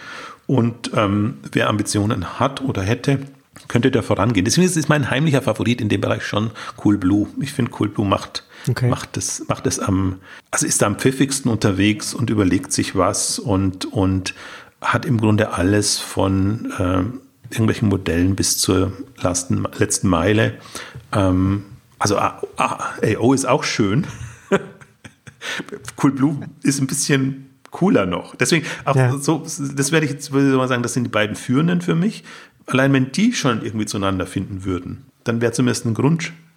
[0.47, 3.21] und ähm, wer Ambitionen hat oder hätte,
[3.69, 4.45] könnte da vorangehen.
[4.45, 6.51] Deswegen ist es mein heimlicher Favorit in dem Bereich schon
[6.85, 7.29] Cool Blue.
[7.41, 8.89] Ich finde, Cool Blue macht, okay.
[8.89, 10.19] macht es, macht es am,
[10.51, 14.35] also ist am pfiffigsten unterwegs und überlegt sich was und, und
[14.81, 17.05] hat im Grunde alles von äh,
[17.53, 20.55] irgendwelchen Modellen bis zur letzten, letzten Meile.
[21.13, 21.65] Ähm,
[21.99, 24.07] also AO ist auch schön.
[26.03, 28.35] cool Blue ist ein bisschen cooler noch.
[28.35, 29.17] Deswegen, auch ja.
[29.17, 31.95] so, das werde ich jetzt würde ich mal sagen, das sind die beiden führenden für
[31.95, 32.25] mich.
[32.67, 35.95] Allein wenn die schon irgendwie zueinander finden würden, dann wäre zumindest ein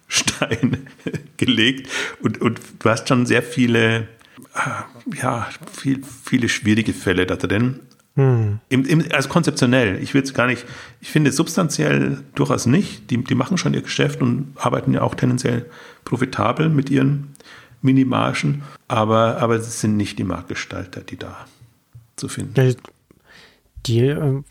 [0.06, 0.86] Grundstein
[1.36, 1.90] gelegt.
[2.22, 4.08] Und, und du hast schon sehr viele,
[4.54, 7.80] äh, ja, viel, viele schwierige Fälle da drin.
[8.14, 8.60] Hm.
[8.70, 10.64] Im, im, also konzeptionell, ich will es gar nicht,
[11.00, 13.10] ich finde substanziell durchaus nicht.
[13.10, 15.66] Die, die machen schon ihr Geschäft und arbeiten ja auch tendenziell
[16.04, 17.34] profitabel mit ihren
[17.82, 21.46] Minimargen, aber, aber es sind nicht die Marktgestalter, die da
[22.16, 22.54] zu finden.
[22.54, 22.76] Die,
[23.86, 24.42] die äh,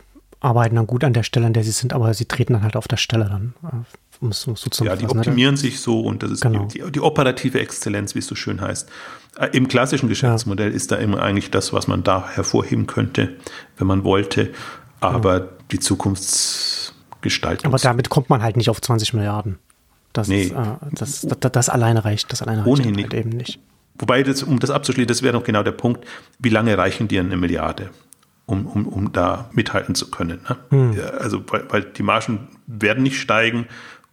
[0.42, 2.76] arbeiten dann gut an der Stelle, an der sie sind, aber sie treten dann halt
[2.76, 3.54] auf der Stelle dann.
[3.64, 3.84] Äh,
[4.26, 6.66] um es so zu Ja, die optimieren sich so und das ist genau.
[6.66, 8.90] die, die, operative Exzellenz, wie es so schön heißt.
[9.38, 10.76] Äh, Im klassischen Geschäftsmodell ja.
[10.76, 13.36] ist da immer eigentlich das, was man da hervorheben könnte,
[13.78, 14.52] wenn man wollte.
[15.00, 15.48] Aber ja.
[15.72, 17.72] die Zukunftsgestaltung.
[17.72, 19.60] Aber damit kommt man halt nicht auf 20 Milliarden.
[20.16, 20.46] Das, nee.
[20.46, 20.52] äh,
[20.94, 23.60] das, das, das, alleine reicht, das alleine Ohnehin reicht halt eben nicht.
[23.96, 26.06] wobei, das, um das abzuschließen, das wäre noch genau der Punkt,
[26.40, 27.90] wie lange reichen dir eine Milliarde?
[28.48, 30.40] Um, um, um da mithalten zu können.
[30.48, 30.58] Ne?
[30.70, 31.02] Hm.
[31.20, 33.66] Also, weil, weil die Margen werden nicht steigen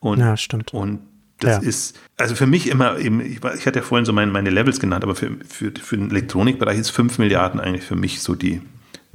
[0.02, 0.74] und, ja, stimmt.
[0.74, 1.00] und
[1.38, 1.68] das ja.
[1.68, 4.78] ist, also für mich immer eben, ich, ich hatte ja vorhin so meine, meine Levels
[4.78, 8.60] genannt, aber für, für, für den Elektronikbereich ist 5 Milliarden eigentlich für mich so die,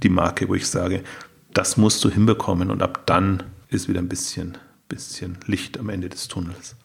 [0.03, 1.03] die Marke, wo ich sage,
[1.53, 4.57] das musst du hinbekommen und ab dann ist wieder ein bisschen,
[4.87, 6.75] bisschen Licht am Ende des Tunnels.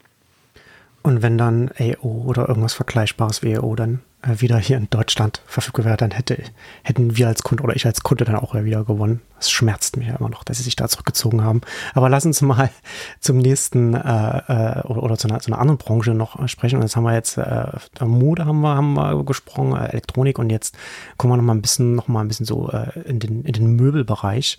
[1.03, 5.85] Und wenn dann AO oder irgendwas Vergleichbares wie AO dann wieder hier in Deutschland verfügbar
[5.85, 6.43] wäre, dann hätte,
[6.83, 9.21] hätten wir als Kunde oder ich als Kunde dann auch wieder gewonnen.
[9.41, 11.63] Es schmerzt mich ja immer noch, dass sie sich da zurückgezogen haben.
[11.95, 12.71] Aber lass uns mal
[13.21, 16.77] zum nächsten äh, äh, oder, oder zu, einer, zu, einer, anderen Branche noch sprechen.
[16.77, 17.67] Und jetzt haben wir jetzt äh,
[18.01, 20.77] Mode haben wir, haben wir gesprochen, äh, Elektronik und jetzt
[21.17, 23.53] kommen wir noch mal ein bisschen, noch mal ein bisschen so äh, in, den, in
[23.53, 24.59] den Möbelbereich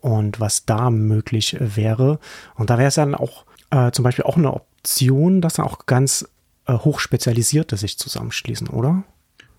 [0.00, 2.18] und was da möglich wäre.
[2.56, 5.86] Und da wäre es dann auch äh, zum Beispiel auch eine Option, dass dann auch
[5.86, 6.26] ganz äh,
[6.76, 9.04] hochspezialisierte sich zusammenschließen, oder?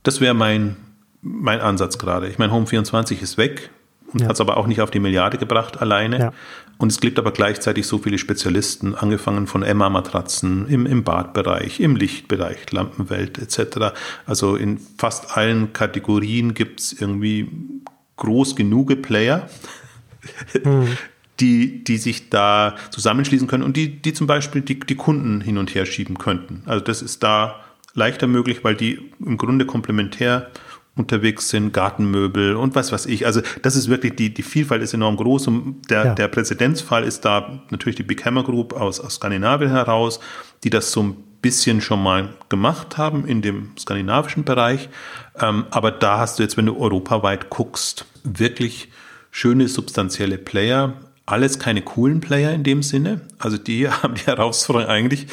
[0.03, 0.77] Das wäre mein,
[1.21, 2.27] mein Ansatz gerade.
[2.27, 3.69] Ich meine, Home 24 ist weg
[4.13, 4.27] und ja.
[4.27, 6.19] hat es aber auch nicht auf die Milliarde gebracht alleine.
[6.19, 6.33] Ja.
[6.77, 11.95] Und es gibt aber gleichzeitig so viele Spezialisten, angefangen von Emma-Matratzen im, im Badbereich, im
[11.95, 13.93] Lichtbereich, Lampenwelt etc.
[14.25, 17.49] Also in fast allen Kategorien gibt es irgendwie
[18.15, 19.49] groß genug Player,
[20.63, 20.97] mhm
[21.39, 25.57] die, die sich da zusammenschließen können und die, die zum Beispiel die, die Kunden hin
[25.57, 26.63] und her schieben könnten.
[26.65, 27.59] Also das ist da
[27.93, 30.49] leichter möglich, weil die im Grunde komplementär
[30.95, 33.25] unterwegs sind, Gartenmöbel und was weiß ich.
[33.25, 36.15] Also das ist wirklich, die, die Vielfalt ist enorm groß und der, ja.
[36.15, 40.19] der Präzedenzfall ist da natürlich die Big Hammer Group aus, aus Skandinavien heraus,
[40.63, 44.89] die das so ein bisschen schon mal gemacht haben in dem skandinavischen Bereich.
[45.39, 48.89] Ähm, aber da hast du jetzt, wenn du europaweit guckst, wirklich
[49.31, 50.93] schöne substanzielle Player,
[51.31, 53.21] alles keine coolen Player in dem Sinne.
[53.37, 55.27] Also die haben die Herausforderung eigentlich,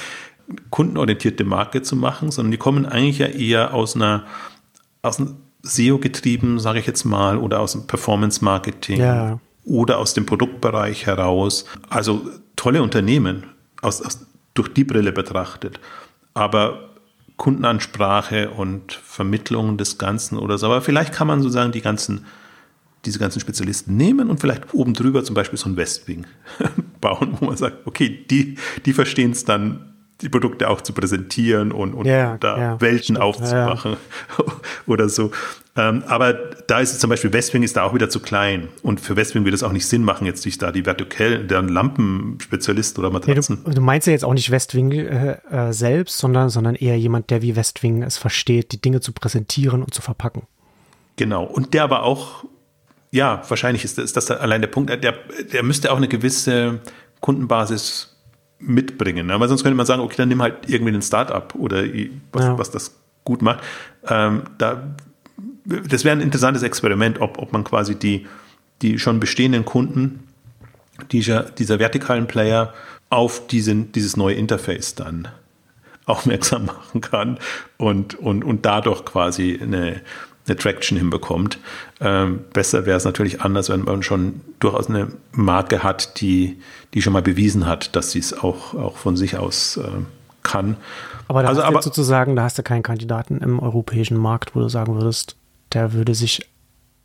[0.71, 4.25] kundenorientierte Marke zu machen, sondern die kommen eigentlich ja eher aus einer,
[5.03, 9.41] aus einem SEO getrieben, sage ich jetzt mal, oder aus dem Performance Marketing ja.
[9.65, 11.65] oder aus dem Produktbereich heraus.
[11.89, 12.23] Also
[12.55, 13.45] tolle Unternehmen
[13.83, 14.25] aus, aus,
[14.55, 15.81] durch die Brille betrachtet.
[16.33, 16.91] Aber
[17.37, 20.67] Kundenansprache und Vermittlung des Ganzen oder so.
[20.67, 22.25] Aber vielleicht kann man sozusagen die ganzen
[23.07, 26.27] diese ganzen Spezialisten nehmen und vielleicht oben drüber zum Beispiel so ein Westwing
[27.01, 31.73] bauen, wo man sagt, okay, die, die verstehen es dann, die Produkte auch zu präsentieren
[31.73, 33.97] und, und ja, da ja, Welten stimmt, aufzumachen
[34.39, 34.45] ja.
[34.87, 35.31] oder so.
[35.77, 38.69] Ähm, aber da ist es zum Beispiel, Westwing ist da auch wieder zu klein.
[38.83, 41.69] Und für Westwing wird es auch nicht Sinn machen, jetzt sich da die vertikellen, deren
[41.69, 43.59] Lampenspezialist oder Matratzen.
[43.59, 46.99] Nee, du, du, meinst ja jetzt auch nicht Westwing äh, äh, selbst, sondern, sondern eher
[46.99, 50.45] jemand, der wie Westwing es versteht, die Dinge zu präsentieren und zu verpacken.
[51.17, 51.45] Genau.
[51.45, 52.45] Und der aber auch
[53.11, 54.91] ja, wahrscheinlich ist das, ist das allein der Punkt.
[54.91, 55.15] Der,
[55.53, 56.81] der müsste auch eine gewisse
[57.21, 58.17] Kundenbasis
[58.59, 59.31] mitbringen.
[59.31, 61.85] Aber sonst könnte man sagen, okay, dann nimm halt irgendwie ein Startup oder
[62.33, 62.59] was, ja.
[62.59, 63.61] was das gut macht.
[64.09, 64.95] Ähm, da,
[65.65, 68.27] das wäre ein interessantes Experiment, ob, ob man quasi die,
[68.83, 70.29] die schon bestehenden Kunden
[71.13, 72.73] dieser, dieser vertikalen Player
[73.11, 75.29] auf diesen, dieses neue Interface dann
[76.07, 77.39] aufmerksam machen kann
[77.77, 80.01] und, und, und dadurch quasi eine,
[80.47, 81.59] eine Traction hinbekommt.
[82.01, 86.59] Ähm, besser wäre es natürlich anders, wenn man schon durchaus eine Marke hat, die,
[86.95, 89.89] die schon mal bewiesen hat, dass sie es auch, auch von sich aus äh,
[90.43, 90.77] kann.
[91.29, 94.55] Aber da also, hast du aber, sozusagen, da hast du keinen Kandidaten im europäischen Markt,
[94.55, 95.37] wo du sagen würdest,
[95.73, 96.49] der würde sich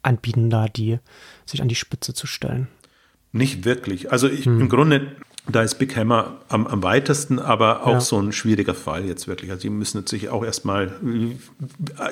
[0.04, 1.00] anbieten, da die,
[1.46, 2.68] sich an die Spitze zu stellen.
[3.32, 4.12] Nicht wirklich.
[4.12, 4.62] Also ich, hm.
[4.62, 5.16] im Grunde
[5.52, 8.02] da ist Big Hammer am, am weitesten, aber auch ja.
[8.02, 9.52] so ein schwieriger Fall jetzt wirklich.
[9.52, 10.92] Also die müssen natürlich auch erstmal,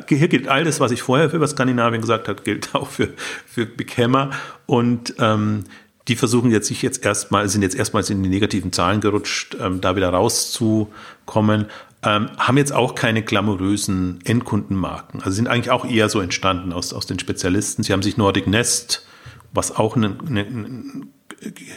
[0.07, 3.09] hier gilt alles, was ich vorher über Skandinavien gesagt habe, gilt auch für,
[3.45, 4.31] für Big Hammer.
[4.65, 5.65] Und ähm,
[6.07, 9.79] die versuchen jetzt sich jetzt erstmal, sind jetzt erstmals in die negativen Zahlen gerutscht, ähm,
[9.79, 11.65] da wieder rauszukommen.
[12.01, 15.21] Ähm, haben jetzt auch keine glamourösen Endkundenmarken.
[15.21, 17.83] Also sind eigentlich auch eher so entstanden aus, aus den Spezialisten.
[17.83, 19.05] Sie haben sich Nordic Nest,
[19.53, 21.07] was auch eine, eine, eine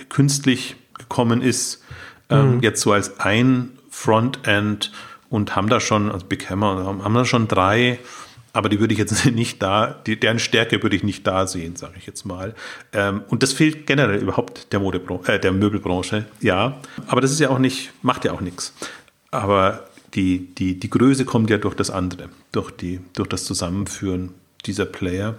[0.08, 1.82] künstlich gekommen ist,
[2.30, 2.62] ähm, mhm.
[2.62, 4.92] jetzt so als ein Frontend
[5.28, 7.98] und haben da schon, also Big Hammer, haben da schon drei,
[8.52, 11.76] aber die würde ich jetzt nicht da, die, deren Stärke würde ich nicht da sehen,
[11.76, 12.54] sage ich jetzt mal.
[12.92, 16.78] Ähm, und das fehlt generell überhaupt der Modebranche, äh, der Möbelbranche, ja.
[17.06, 18.74] Aber das ist ja auch nicht, macht ja auch nichts.
[19.30, 24.34] Aber die, die, die Größe kommt ja durch das andere, durch, die, durch das Zusammenführen
[24.66, 25.30] dieser Player.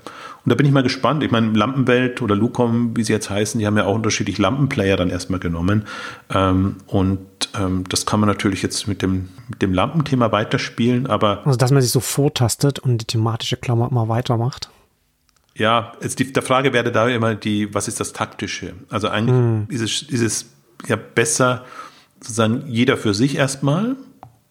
[0.46, 1.24] Und da bin ich mal gespannt.
[1.24, 4.98] Ich meine, Lampenwelt oder Lucom, wie sie jetzt heißen, die haben ja auch unterschiedlich Lampenplayer
[4.98, 5.86] dann erstmal genommen.
[6.34, 7.20] Ähm, und
[7.58, 11.46] ähm, das kann man natürlich jetzt mit dem, mit dem Lampenthema weiterspielen, aber.
[11.46, 14.70] Also, dass man sich so vortastet und die thematische Klammer immer weitermacht.
[15.56, 18.74] Ja, jetzt die, der Frage wäre da immer die, was ist das Taktische?
[18.90, 19.68] Also eigentlich hm.
[19.70, 20.46] ist, es, ist es
[20.88, 21.64] ja besser,
[22.20, 23.96] sozusagen jeder für sich erstmal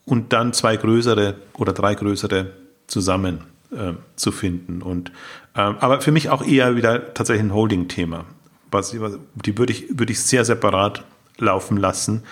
[0.05, 2.53] und dann zwei größere oder drei größere
[2.87, 3.41] zusammen
[3.73, 4.83] äh, zu finden.
[4.83, 5.13] Und,
[5.57, 8.25] ähm, aber für mich auch eher wieder tatsächlich ein Holding-Thema.
[8.71, 11.05] Was, die würde ich, würde ich sehr separat
[11.39, 12.23] laufen lassen,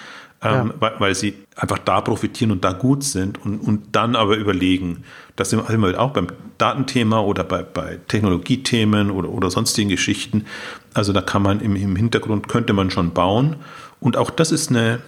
[0.43, 0.75] ähm, ja.
[0.81, 5.05] weil, weil, sie einfach da profitieren und da gut sind und, und dann aber überlegen.
[5.37, 10.47] Das sind wir auch beim Datenthema oder bei, bei Technologiethemen oder, oder sonstigen Geschichten.
[10.95, 13.57] Also da kann man im, im Hintergrund, könnte man schon bauen.
[14.01, 15.01] Und auch das ist eine,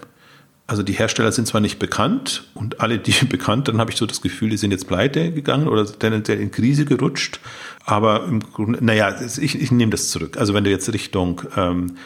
[0.66, 4.06] also die Hersteller sind zwar nicht bekannt und alle, die bekannt, dann habe ich so
[4.06, 7.40] das Gefühl, die sind jetzt pleite gegangen oder tendenziell in Krise gerutscht.
[7.84, 10.36] Aber im Grunde, naja, ich, ich nehme das zurück.
[10.36, 11.96] Also wenn du jetzt Richtung ähm,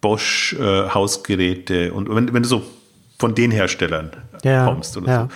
[0.00, 2.62] Bosch äh, Hausgeräte und wenn, wenn du so
[3.18, 4.10] von den Herstellern
[4.44, 5.22] ja, kommst oder ja.
[5.22, 5.28] so,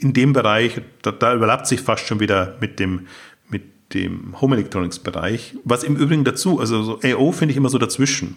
[0.00, 3.06] in dem Bereich, da, da überlappt sich fast schon wieder mit dem,
[3.48, 3.62] mit
[3.92, 5.54] dem Home Electronics Bereich.
[5.64, 8.36] Was im Übrigen dazu, also so AO finde ich immer so dazwischen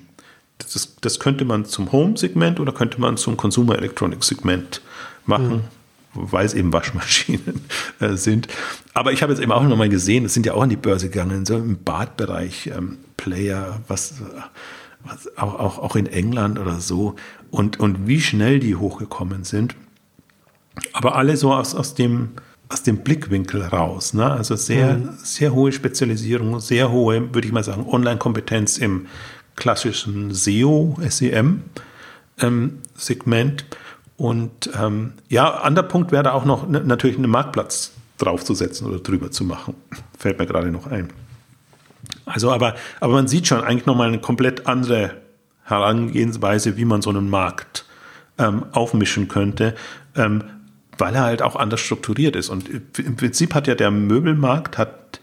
[0.57, 4.81] das, das könnte man zum Home-Segment oder könnte man zum Consumer Electronics-Segment
[5.25, 5.49] machen.
[5.49, 5.61] Mhm
[6.13, 7.61] weil es eben Waschmaschinen
[7.99, 8.47] äh, sind.
[8.93, 11.09] Aber ich habe jetzt eben auch nochmal gesehen, es sind ja auch an die Börse
[11.09, 14.15] gegangen, so im Badbereich ähm, Player, was,
[15.03, 17.15] was auch, auch, auch in England oder so
[17.51, 19.75] und, und wie schnell die hochgekommen sind.
[20.93, 22.29] Aber alle so aus, aus, dem,
[22.69, 24.13] aus dem Blickwinkel raus.
[24.13, 24.29] Ne?
[24.29, 25.09] Also sehr, mhm.
[25.23, 29.07] sehr hohe Spezialisierung, sehr hohe, würde ich mal sagen, Online-Kompetenz im
[29.55, 31.65] klassischen SEO, SEM-Segment.
[33.61, 33.67] Ähm,
[34.17, 39.31] und ähm, ja, anderer Punkt wäre da auch noch natürlich einen Marktplatz draufzusetzen oder drüber
[39.31, 39.75] zu machen.
[40.17, 41.09] Fällt mir gerade noch ein.
[42.25, 45.11] Also, aber, aber man sieht schon eigentlich nochmal eine komplett andere
[45.63, 47.85] Herangehensweise, wie man so einen Markt
[48.37, 49.75] ähm, aufmischen könnte,
[50.15, 50.43] ähm,
[50.97, 52.49] weil er halt auch anders strukturiert ist.
[52.49, 55.19] Und im Prinzip hat ja der Möbelmarkt hat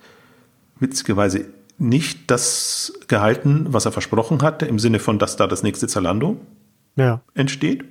[0.78, 1.47] witzigerweise
[1.81, 6.37] nicht das gehalten, was er versprochen hatte, im Sinne von, dass da das nächste Zalando
[6.97, 7.22] ja.
[7.35, 7.85] entsteht,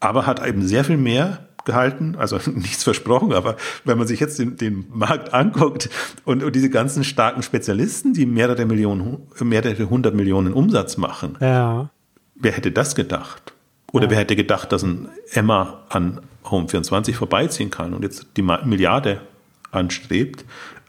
[0.00, 4.38] aber hat eben sehr viel mehr gehalten, also nichts versprochen, aber wenn man sich jetzt
[4.38, 5.90] den, den Markt anguckt
[6.24, 11.90] und, und, diese ganzen starken Spezialisten, die mehrere Millionen, mehrere hundert Millionen Umsatz machen, ja.
[12.36, 13.52] wer hätte das gedacht?
[13.92, 14.10] Oder ja.
[14.12, 19.20] wer hätte gedacht, dass ein Emma an Home 24 vorbeiziehen kann und jetzt die Milliarde
[19.72, 20.44] anstrebt?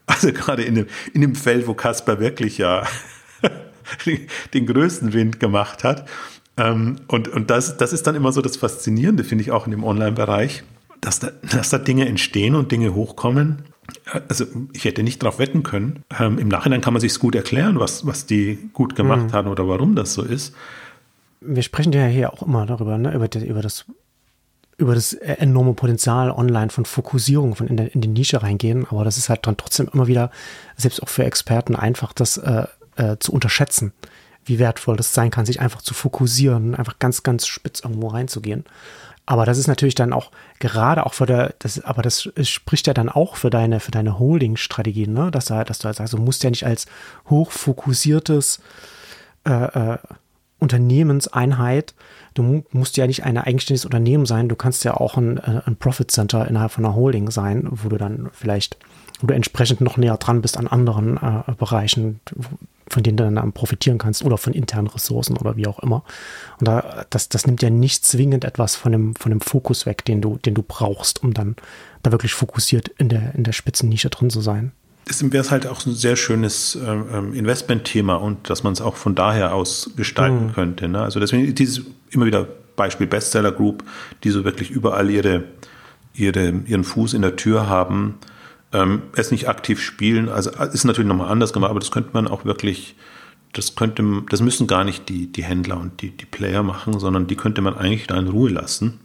[0.08, 2.88] Also gerade in dem, in dem Feld, wo Kasper wirklich ja
[4.54, 6.08] den größten Wind gemacht hat.
[6.58, 9.72] Ähm, und und das, das ist dann immer so das Faszinierende, finde ich auch in
[9.72, 10.64] dem Online-Bereich,
[11.02, 13.64] dass da, dass da Dinge entstehen und Dinge hochkommen.
[14.28, 16.04] Also ich hätte nicht darauf wetten können.
[16.20, 19.32] Ähm, Im Nachhinein kann man sich gut erklären, was, was die gut gemacht mhm.
[19.34, 20.56] haben oder warum das so ist.
[21.42, 23.14] Wir sprechen ja hier auch immer darüber, ne?
[23.14, 23.86] über, die, über das
[24.78, 28.86] über das enorme Potenzial online von Fokussierung, von in, der, in die Nische reingehen.
[28.90, 30.30] Aber das ist halt dann trotzdem immer wieder,
[30.76, 32.66] selbst auch für Experten, einfach das äh,
[32.96, 33.94] äh, zu unterschätzen,
[34.46, 38.66] wie wertvoll das sein kann, sich einfach zu fokussieren, einfach ganz, ganz spitz irgendwo reinzugehen.
[39.26, 42.94] Aber das ist natürlich dann auch gerade auch für der, das, aber das spricht ja
[42.94, 45.32] dann auch für deine, für deine Holding-Strategie, ne?
[45.32, 46.86] Dass du, dass du halt sagst, du musst ja nicht als
[47.30, 48.62] hochfokussiertes
[49.46, 49.98] äh, äh,
[50.60, 51.94] Unternehmenseinheit.
[52.34, 55.76] Du musst ja nicht ein eigenständiges Unternehmen sein, du kannst ja auch ein, äh, ein
[55.76, 58.78] Profit Center innerhalb von einer Holding sein, wo du dann vielleicht,
[59.22, 62.20] wo du entsprechend noch näher dran bist an anderen äh, Bereichen,
[62.90, 66.04] von denen du dann profitieren kannst oder von internen Ressourcen oder wie auch immer.
[66.60, 70.06] Und da, das, das nimmt ja nicht zwingend etwas von dem, von dem Fokus weg,
[70.06, 71.56] den du, den du brauchst, um dann
[72.04, 74.72] da wirklich fokussiert in der, in der Spitzennische drin zu sein
[75.08, 78.82] deswegen wäre es halt auch ein sehr schönes ähm, ähm, Investmentthema und dass man es
[78.82, 80.54] auch von daher aus gestalten mhm.
[80.54, 80.88] könnte.
[80.88, 81.02] Ne?
[81.02, 83.84] Also deswegen dieses immer wieder Beispiel Bestseller Group,
[84.24, 85.44] die so wirklich überall ihre,
[86.14, 88.20] ihre, ihren Fuß in der Tür haben,
[88.74, 90.30] ähm, es nicht aktiv spielen.
[90.30, 92.96] Also äh, ist natürlich nochmal anders gemacht, aber das könnte man auch wirklich,
[93.54, 97.28] das könnte, das müssen gar nicht die, die Händler und die, die Player machen, sondern
[97.28, 99.00] die könnte man eigentlich da in Ruhe lassen.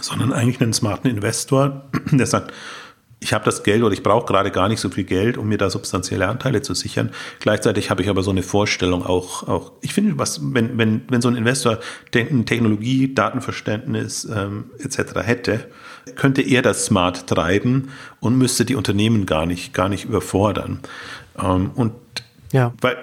[0.00, 2.52] Sondern eigentlich einen smarten Investor, der sagt,
[3.20, 5.58] ich habe das Geld oder ich brauche gerade gar nicht so viel Geld, um mir
[5.58, 7.10] da substanzielle Anteile zu sichern.
[7.40, 11.20] Gleichzeitig habe ich aber so eine Vorstellung auch, auch ich finde, was, wenn, wenn, wenn
[11.20, 11.78] so ein Investor
[12.12, 15.16] Technologie, Datenverständnis ähm, etc.
[15.24, 15.66] hätte,
[16.14, 17.90] könnte er das smart treiben
[18.20, 20.80] und müsste die Unternehmen gar nicht, gar nicht überfordern.
[21.38, 21.92] Ähm, und
[22.52, 22.72] ja.
[22.80, 22.96] weil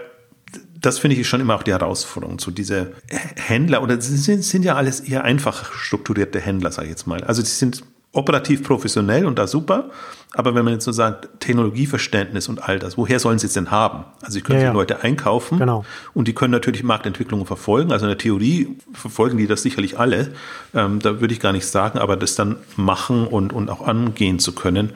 [0.79, 2.39] das finde ich schon immer auch die Herausforderung.
[2.39, 2.93] So diese
[3.35, 7.23] Händler, oder sind, sind ja alles eher einfach strukturierte Händler, sage ich jetzt mal.
[7.23, 7.83] Also die sind
[8.15, 9.89] operativ professionell und da super.
[10.33, 13.71] Aber wenn man jetzt so sagt, Technologieverständnis und all das, woher sollen sie es denn
[13.71, 14.03] haben?
[14.21, 14.73] Also sie können ja, ja.
[14.73, 15.85] Leute einkaufen genau.
[16.13, 17.91] und die können natürlich Marktentwicklungen verfolgen.
[17.91, 20.33] Also in der Theorie verfolgen die das sicherlich alle.
[20.73, 24.39] Ähm, da würde ich gar nicht sagen, aber das dann machen und, und auch angehen
[24.39, 24.91] zu können,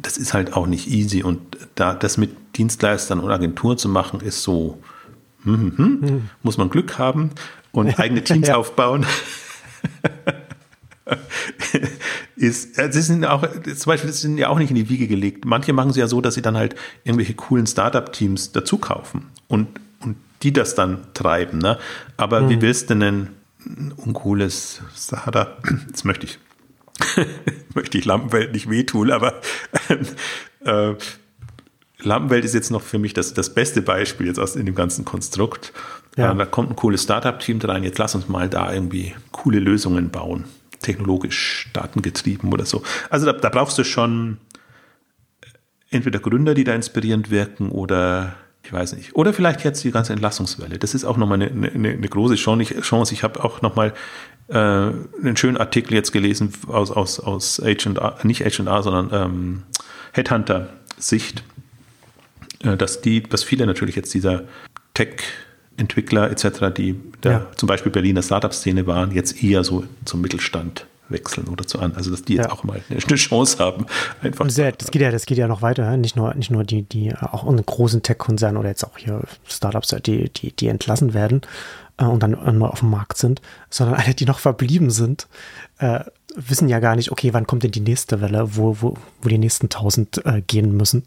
[0.00, 1.22] das ist halt auch nicht easy.
[1.22, 1.40] Und
[1.76, 4.78] da das mit Dienstleistern und Agenturen zu machen, ist so,
[5.44, 6.30] hm, hm, hm, hm.
[6.42, 7.30] muss man Glück haben
[7.70, 9.06] und eigene Teams aufbauen.
[12.36, 15.06] ist, äh, das sind auch, zum Beispiel, das sind ja auch nicht in die Wiege
[15.06, 15.44] gelegt.
[15.44, 16.74] Manche machen es ja so, dass sie dann halt
[17.04, 19.68] irgendwelche coolen Startup-Teams dazu kaufen und,
[20.00, 21.58] und die das dann treiben.
[21.58, 21.78] Ne?
[22.16, 22.48] Aber hm.
[22.48, 23.28] wie willst du denn
[23.66, 26.38] ein uncooles Startup, jetzt möchte ich,
[27.74, 29.40] möchte ich Lampenwelt nicht wehtun, aber
[30.64, 30.94] äh,
[32.00, 35.04] Lampenwelt ist jetzt noch für mich das, das beste Beispiel jetzt aus in dem ganzen
[35.04, 35.72] Konstrukt.
[36.16, 36.32] Ja.
[36.32, 40.10] Äh, da kommt ein cooles Startup-Team rein, jetzt lass uns mal da irgendwie coole Lösungen
[40.10, 40.44] bauen
[40.84, 42.82] technologisch datengetrieben oder so.
[43.10, 44.38] Also da, da brauchst du schon
[45.90, 49.14] entweder Gründer, die da inspirierend wirken oder ich weiß nicht.
[49.14, 50.78] Oder vielleicht jetzt die ganze Entlassungswelle.
[50.78, 53.12] Das ist auch nochmal eine, eine, eine große Chance.
[53.12, 53.92] Ich habe auch nochmal
[54.48, 59.62] äh, einen schönen Artikel jetzt gelesen aus, aus, aus H&R, nicht H&R, sondern ähm,
[60.12, 61.44] Headhunter-Sicht,
[62.62, 64.44] äh, dass die, dass viele natürlich jetzt dieser
[64.94, 65.24] Tech-
[65.76, 67.46] Entwickler etc., die da ja.
[67.56, 71.94] zum Beispiel Berliner Startup-Szene waren, jetzt eher so zum Mittelstand wechseln oder zu an.
[71.94, 72.52] Also dass die jetzt ja.
[72.52, 73.86] auch mal eine, Chance haben.
[74.22, 74.48] Einfach.
[74.48, 75.96] Sehr, das geht ja, das geht ja noch weiter.
[75.96, 79.94] Nicht nur, nicht nur die, die auch in großen Tech-Konzernen oder jetzt auch hier Startups,
[80.04, 81.42] die, die, die entlassen werden
[81.98, 85.28] äh, und dann neu auf dem Markt sind, sondern alle, die noch verblieben sind,
[85.78, 86.00] äh,
[86.36, 89.38] wissen ja gar nicht, okay, wann kommt denn die nächste Welle, wo, wo, wo die
[89.38, 91.04] nächsten tausend äh, gehen müssen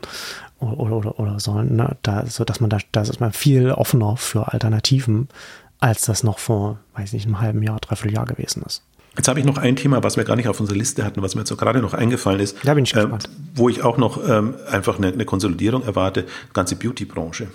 [0.59, 1.75] oder, oder, oder sollen.
[1.75, 1.97] Ne?
[2.01, 5.27] Da, so dass man da, da ist man viel offener für Alternativen,
[5.79, 8.83] als das noch vor, weiß nicht, einem halben Jahr, dreiviertel Jahr gewesen ist.
[9.15, 11.33] Jetzt habe ich noch ein Thema, was wir gar nicht auf unserer Liste hatten, was
[11.33, 12.57] mir jetzt so gerade noch eingefallen ist.
[12.63, 13.07] Da bin ich äh,
[13.55, 17.47] Wo ich auch noch ähm, einfach eine, eine, Konsolidierung erwarte, ganze Beauty-Branche.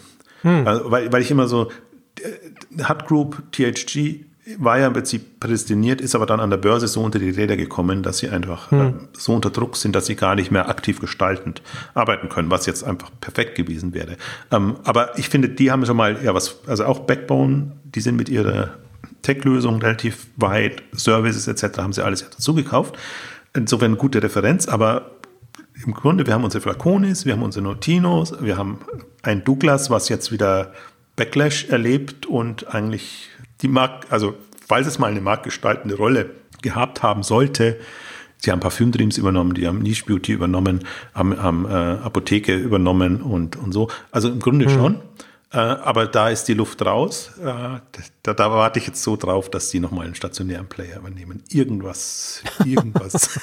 [0.42, 0.66] Hm.
[0.66, 1.70] Also, weil, weil ich immer so,
[2.20, 4.24] äh, Hut Group, THG,
[4.58, 7.56] war ja im Prinzip prädestiniert, ist aber dann an der Börse so unter die Räder
[7.56, 8.80] gekommen, dass sie einfach hm.
[8.80, 11.62] äh, so unter Druck sind, dass sie gar nicht mehr aktiv gestaltend
[11.94, 14.16] arbeiten können, was jetzt einfach perfekt gewesen wäre.
[14.50, 18.16] Ähm, aber ich finde, die haben schon mal ja was, also auch Backbone, die sind
[18.16, 18.70] mit ihrer
[19.22, 21.78] Tech-Lösung relativ weit, Services etc.
[21.78, 22.98] haben sie alles dazu gekauft.
[23.54, 25.12] Insofern gute Referenz, aber
[25.84, 28.80] im Grunde, wir haben unsere Flaconis, wir haben unsere Notinos, wir haben
[29.22, 30.72] ein Douglas, was jetzt wieder
[31.16, 33.28] Backlash erlebt und eigentlich
[33.62, 34.34] die Markt, also
[34.66, 36.30] falls es mal eine marktgestaltende Rolle
[36.62, 37.78] gehabt haben sollte,
[38.38, 40.84] sie haben Parfümdreams übernommen, die haben Niche Beauty übernommen,
[41.14, 43.88] haben, haben äh, Apotheke übernommen und, und so.
[44.10, 44.70] Also im Grunde mhm.
[44.70, 45.00] schon.
[45.52, 47.30] Äh, aber da ist die Luft raus.
[47.38, 47.80] Äh,
[48.22, 51.42] da, da warte ich jetzt so drauf, dass die nochmal einen stationären Player übernehmen.
[51.50, 53.38] Irgendwas, irgendwas.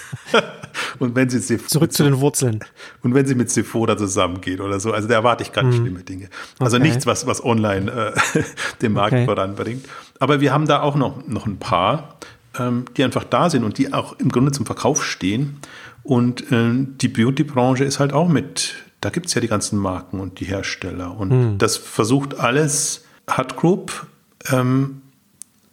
[1.00, 2.62] und wenn sie zurück zu den Wurzeln.
[3.04, 5.84] Und wenn sie mit Sephora zusammengeht oder so, also da erwarte ich ganz hm.
[5.84, 6.30] schlimme Dinge.
[6.58, 6.88] Also okay.
[6.88, 8.44] nichts, was was online äh,
[8.82, 9.26] den Markt okay.
[9.26, 9.86] voranbringt.
[10.20, 12.16] Aber wir haben da auch noch noch ein paar,
[12.58, 15.58] ähm, die einfach da sind und die auch im Grunde zum Verkauf stehen.
[16.04, 20.20] Und äh, die Beauty-Branche ist halt auch mit da gibt es ja die ganzen Marken
[20.20, 21.18] und die Hersteller.
[21.18, 21.58] Und hm.
[21.58, 24.08] das versucht alles Hut Group.
[24.52, 25.02] Ähm,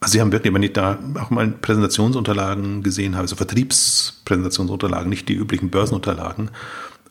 [0.00, 5.28] also sie haben wirklich, wenn ich da auch mal Präsentationsunterlagen gesehen habe, so Vertriebspräsentationsunterlagen, nicht
[5.28, 6.50] die üblichen Börsenunterlagen,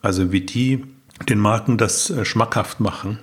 [0.02, 0.84] also wie die
[1.28, 3.18] den Marken das äh, schmackhaft machen,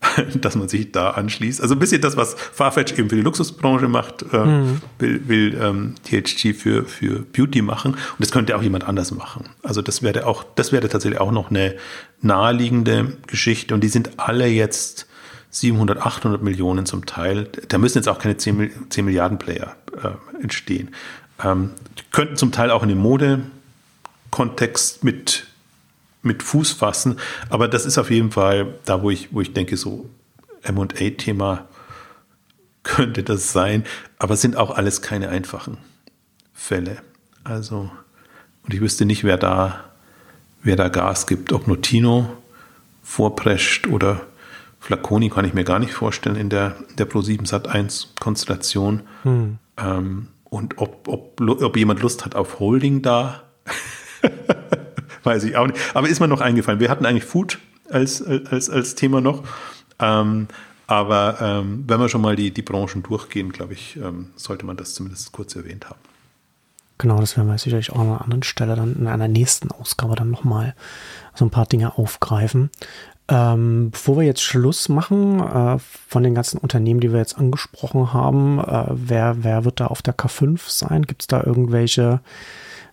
[0.40, 1.60] dass man sich da anschließt.
[1.60, 4.80] Also ein bisschen das, was Farfetch eben für die Luxusbranche macht, äh, mhm.
[4.98, 7.92] will, will ähm, THG für, für Beauty machen.
[7.92, 9.44] Und das könnte auch jemand anders machen.
[9.62, 11.76] Also das wäre auch, das wäre tatsächlich auch noch eine
[12.20, 13.74] naheliegende Geschichte.
[13.74, 15.06] Und die sind alle jetzt
[15.50, 17.48] 700, 800 Millionen zum Teil.
[17.68, 20.94] Da müssen jetzt auch keine 10, 10 Milliarden Player äh, entstehen.
[21.42, 25.46] Ähm, die könnten zum Teil auch in den Mode-Kontext mit
[26.26, 27.18] mit Fuß fassen.
[27.48, 30.10] Aber das ist auf jeden Fall da, wo ich, wo ich denke, so
[30.70, 31.66] MA-Thema
[32.82, 33.84] könnte das sein.
[34.18, 35.78] Aber es sind auch alles keine einfachen
[36.52, 36.98] Fälle.
[37.44, 37.90] Also,
[38.64, 39.84] und ich wüsste nicht, wer da,
[40.62, 41.52] wer da Gas gibt.
[41.52, 42.36] Ob Notino
[43.02, 44.22] vorprescht oder
[44.80, 49.02] Flaconi kann ich mir gar nicht vorstellen in der, der Pro7 Sat 1 Konstellation.
[49.22, 49.58] Hm.
[49.76, 53.42] Ähm, und ob, ob, ob jemand Lust hat auf Holding da.
[55.26, 55.78] Weiß ich auch nicht.
[55.92, 56.78] Aber ist mir noch eingefallen.
[56.78, 57.58] Wir hatten eigentlich Food
[57.90, 59.42] als, als, als Thema noch.
[59.98, 60.46] Ähm,
[60.86, 64.76] aber ähm, wenn wir schon mal die, die Branchen durchgehen, glaube ich, ähm, sollte man
[64.76, 65.98] das zumindest kurz erwähnt haben.
[66.98, 70.14] Genau, das werden wir sicherlich auch an einer anderen Stelle dann in einer nächsten Ausgabe
[70.14, 70.76] dann nochmal
[71.34, 72.70] so ein paar Dinge aufgreifen.
[73.28, 78.12] Ähm, bevor wir jetzt Schluss machen, äh, von den ganzen Unternehmen, die wir jetzt angesprochen
[78.12, 81.02] haben, äh, wer, wer wird da auf der K5 sein?
[81.02, 82.20] Gibt es da irgendwelche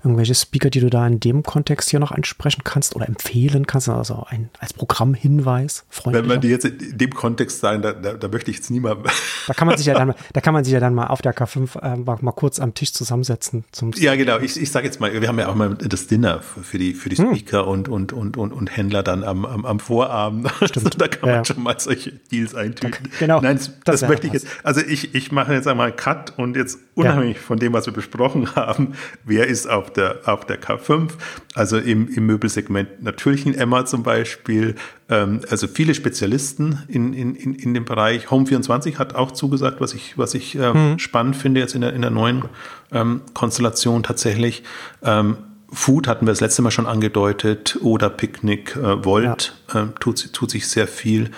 [0.04, 3.89] irgendwelche Speaker, die du da in dem Kontext hier noch ansprechen kannst oder empfehlen kannst,
[3.89, 5.86] also ein, als Programmhinweis?
[6.06, 9.08] Wenn man die jetzt in dem Kontext sein, da, da, da möchte ich jetzt niemand.
[9.47, 11.36] Da kann man sich ja dann, da kann man sich ja dann mal auf der
[11.36, 13.64] K5 äh, mal, mal, kurz am Tisch zusammensetzen.
[13.72, 14.39] Zum ja, genau.
[14.39, 17.10] Ich, ich sage jetzt mal, wir haben ja auch mal das Dinner für die, für
[17.10, 17.36] die hm.
[17.36, 17.70] Speaker hm.
[17.70, 20.51] und, und, und, und, und Händler dann am, am, am Vorabend.
[20.66, 20.99] Stimmt.
[20.99, 21.45] da kann man ja.
[21.45, 23.10] schon mal solche Deals eintüten.
[23.20, 23.39] Genau.
[23.39, 24.47] Nein, das, das möchte ich jetzt.
[24.64, 27.41] Also ich, ich mache jetzt einmal einen Cut und jetzt unabhängig ja.
[27.41, 28.93] von dem, was wir besprochen haben,
[29.24, 31.12] wer ist auf der, auf der K5.
[31.56, 34.76] Also im, im Möbelsegment natürlich ein Emma zum Beispiel.
[35.10, 38.28] Ähm, also viele Spezialisten in, in, in, in dem Bereich.
[38.28, 41.00] Home24 hat auch zugesagt, was ich, was ich ähm, mhm.
[41.00, 42.46] spannend finde jetzt in der, in der neuen
[42.91, 44.64] ähm, Konstellation tatsächlich.
[45.04, 45.38] Ähm,
[45.72, 49.84] Food hatten wir das letzte Mal schon angedeutet oder Picknick, äh, Volt ja.
[49.84, 51.32] äh, tut, tut sich sehr viel.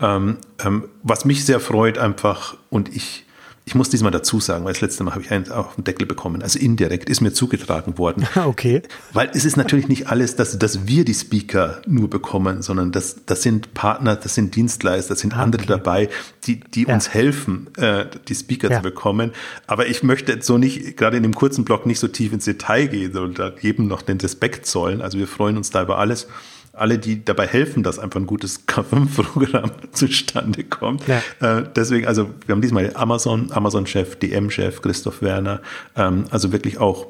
[0.00, 3.26] Ähm, ähm, was mich sehr freut einfach und ich
[3.70, 6.04] ich muss diesmal dazu sagen, weil das letzte Mal habe ich einen auf den Deckel
[6.04, 6.42] bekommen.
[6.42, 8.26] Also indirekt ist mir zugetragen worden.
[8.40, 8.82] Okay.
[9.12, 13.24] Weil es ist natürlich nicht alles, dass, dass wir die Speaker nur bekommen, sondern das,
[13.26, 16.08] das sind Partner, das sind Dienstleister, das sind ah, andere dabei,
[16.44, 16.94] die, die ja.
[16.94, 18.78] uns helfen, äh, die Speaker ja.
[18.78, 19.32] zu bekommen.
[19.68, 22.46] Aber ich möchte jetzt so nicht, gerade in dem kurzen Blog, nicht so tief ins
[22.46, 25.00] Detail gehen und jedem noch den Respekt zollen.
[25.00, 26.26] Also wir freuen uns da über alles
[26.72, 31.02] alle, die dabei helfen, dass einfach ein gutes K5-Programm zustande kommt.
[31.08, 31.58] Ja.
[31.58, 35.60] Äh, deswegen, also wir haben diesmal Amazon, Amazon-Chef, DM-Chef, Christoph Werner,
[35.96, 37.06] ähm, also wirklich auch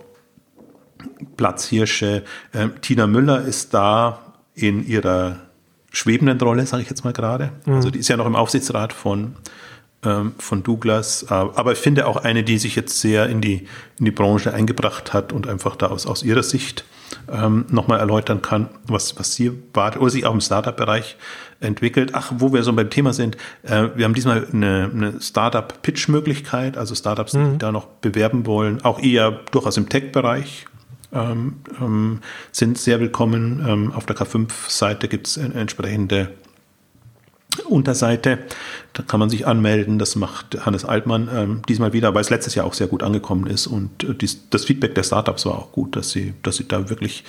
[1.37, 2.25] Platzhirsche.
[2.55, 4.21] Ähm, Tina Müller ist da
[4.55, 5.37] in ihrer
[5.93, 7.53] schwebenden Rolle, sage ich jetzt mal gerade.
[7.67, 7.75] Mhm.
[7.75, 9.37] Also die ist ja noch im Aufsichtsrat von
[10.03, 13.67] ähm, von Douglas, äh, aber ich finde auch eine, die sich jetzt sehr in die,
[13.99, 16.85] in die Branche eingebracht hat und einfach da aus, aus ihrer Sicht
[17.31, 21.17] ähm, nochmal erläutern kann, was, was sie war oder sich auch im Startup-Bereich
[21.61, 22.11] entwickelt.
[22.15, 26.95] Ach, wo wir so beim Thema sind, äh, wir haben diesmal eine, eine Startup-Pitch-Möglichkeit, also
[26.95, 27.53] Startups, mhm.
[27.53, 30.67] die da noch bewerben wollen, auch eher durchaus im Tech-Bereich.
[31.13, 32.21] Ähm, ähm,
[32.53, 33.65] sind sehr willkommen.
[33.67, 36.31] Ähm, auf der K5-Seite gibt es entsprechende
[37.69, 38.39] Unterseite.
[38.93, 39.99] Da kann man sich anmelden.
[39.99, 43.47] Das macht Hannes Altmann ähm, diesmal wieder, weil es letztes Jahr auch sehr gut angekommen
[43.47, 43.67] ist.
[43.67, 46.91] Und äh, dies, das Feedback der Startups war auch gut, dass sie, dass sie da
[46.91, 47.25] wirklich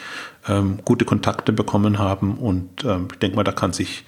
[0.47, 2.37] ähm, gute Kontakte bekommen haben.
[2.37, 4.05] Und ähm, ich denke mal, da kann sich,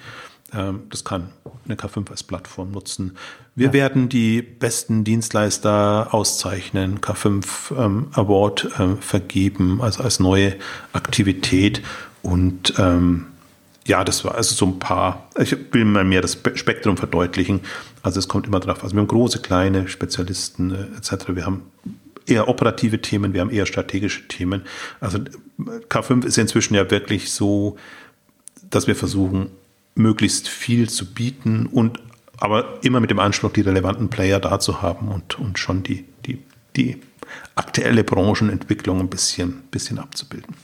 [0.52, 1.30] ähm, das kann
[1.64, 3.16] eine K5 als Plattform nutzen.
[3.54, 3.72] Wir ja.
[3.72, 7.44] werden die besten Dienstleister auszeichnen, K5
[7.76, 10.56] ähm, Award ähm, vergeben, also als neue
[10.92, 11.82] Aktivität.
[12.22, 13.26] Und ähm,
[13.86, 17.60] ja, das war also so ein paar, ich will mal mehr das Spektrum verdeutlichen.
[18.02, 18.82] Also es kommt immer drauf.
[18.82, 21.28] Also wir haben große, kleine Spezialisten äh, etc.
[21.28, 21.62] Wir haben
[22.26, 24.62] eher operative Themen, wir haben eher strategische Themen.
[25.00, 25.18] Also
[25.58, 27.76] K5 ist inzwischen ja wirklich so,
[28.70, 29.50] dass wir versuchen,
[29.94, 32.00] möglichst viel zu bieten und
[32.38, 36.04] aber immer mit dem Anspruch, die relevanten Player da zu haben und, und schon die,
[36.26, 36.42] die,
[36.74, 37.00] die
[37.54, 40.54] aktuelle Branchenentwicklung ein bisschen, bisschen abzubilden.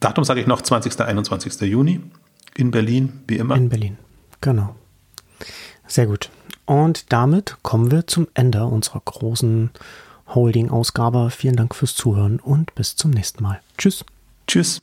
[0.00, 1.00] Datum sage ich noch 20.
[1.00, 1.60] 21.
[1.62, 2.00] Juni
[2.54, 3.56] in Berlin, wie immer.
[3.56, 3.98] In Berlin,
[4.40, 4.74] genau.
[5.86, 6.30] Sehr gut.
[6.66, 9.70] Und damit kommen wir zum Ende unserer großen
[10.34, 11.30] Holding-Ausgabe.
[11.30, 13.60] Vielen Dank fürs Zuhören und bis zum nächsten Mal.
[13.78, 14.04] Tschüss.
[14.46, 14.80] Tschüss.